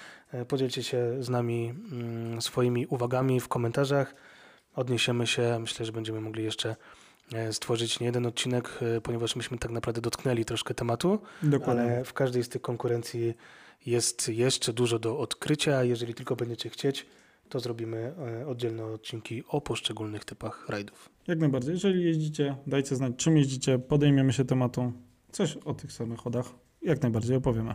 Podzielcie 0.49 0.83
się 0.83 1.23
z 1.23 1.29
nami 1.29 1.75
mm, 1.93 2.43
swoimi 2.43 2.87
uwagami 2.87 3.41
w 3.41 3.49
komentarzach. 3.49 4.15
Odniesiemy 4.75 5.27
się, 5.27 5.59
myślę, 5.61 5.87
że 5.87 5.93
będziemy 5.93 6.21
mogli 6.21 6.45
jeszcze 6.45 6.77
stworzyć 7.53 8.01
nie 8.01 8.07
jeden 8.07 8.27
odcinek, 8.27 8.79
e, 8.97 9.01
ponieważ 9.01 9.37
myśmy 9.37 9.59
tak 9.59 9.71
naprawdę 9.71 10.01
dotknęli 10.01 10.45
troszkę 10.45 10.75
tematu, 10.75 11.19
Dokładnie. 11.43 11.83
ale 11.83 12.05
w 12.05 12.13
każdej 12.13 12.45
z 12.45 12.49
tych 12.49 12.63
konkurencji 12.63 13.35
jest 13.87 14.29
jeszcze 14.29 14.73
dużo 14.73 14.99
do 14.99 15.19
odkrycia. 15.19 15.85
Jeżeli 15.85 16.15
tylko 16.15 16.37
będziecie 16.37 16.71
chcieć, 16.71 17.07
to 17.49 17.61
zrobimy 17.61 18.15
e, 18.43 18.47
oddzielne 18.47 18.85
odcinki 18.85 19.43
o 19.49 19.61
poszczególnych 19.61 20.25
typach 20.25 20.69
rajdów. 20.69 21.09
Jak 21.27 21.39
najbardziej. 21.39 21.73
Jeżeli 21.75 22.05
jeździcie, 22.05 22.57
dajcie 22.67 22.97
znać, 22.97 23.13
czym 23.17 23.37
jeździcie, 23.37 23.79
podejmiemy 23.79 24.33
się 24.33 24.45
tematu. 24.45 24.93
Coś 25.33 25.57
o 25.57 25.75
tych 25.75 25.93
samochodach 25.93 26.47
jak 26.83 27.03
najbardziej 27.03 27.37
opowiemy. 27.37 27.75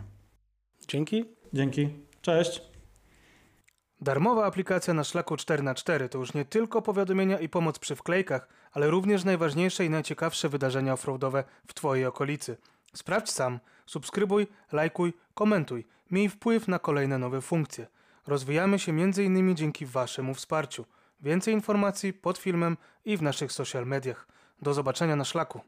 Dzięki. 0.88 1.24
Dzięki. 1.52 1.88
Cześć. 2.22 2.62
Darmowa 4.00 4.46
aplikacja 4.46 4.94
na 4.94 5.04
szlaku 5.04 5.34
4x4 5.34 6.08
to 6.08 6.18
już 6.18 6.34
nie 6.34 6.44
tylko 6.44 6.82
powiadomienia 6.82 7.38
i 7.38 7.48
pomoc 7.48 7.78
przy 7.78 7.96
wklejkach, 7.96 8.48
ale 8.72 8.90
również 8.90 9.24
najważniejsze 9.24 9.84
i 9.84 9.90
najciekawsze 9.90 10.48
wydarzenia 10.48 10.92
offroadowe 10.92 11.44
w 11.66 11.74
Twojej 11.74 12.06
okolicy. 12.06 12.56
Sprawdź 12.94 13.30
sam, 13.30 13.60
subskrybuj, 13.86 14.46
lajkuj, 14.72 15.12
komentuj, 15.34 15.86
miej 16.10 16.28
wpływ 16.28 16.68
na 16.68 16.78
kolejne 16.78 17.18
nowe 17.18 17.40
funkcje. 17.40 17.86
Rozwijamy 18.26 18.78
się 18.78 18.92
m.in. 18.92 19.56
dzięki 19.56 19.86
Waszemu 19.86 20.34
wsparciu. 20.34 20.84
Więcej 21.20 21.54
informacji 21.54 22.12
pod 22.12 22.38
filmem 22.38 22.76
i 23.04 23.16
w 23.16 23.22
naszych 23.22 23.52
social 23.52 23.86
mediach. 23.86 24.26
Do 24.62 24.74
zobaczenia 24.74 25.16
na 25.16 25.24
szlaku. 25.24 25.60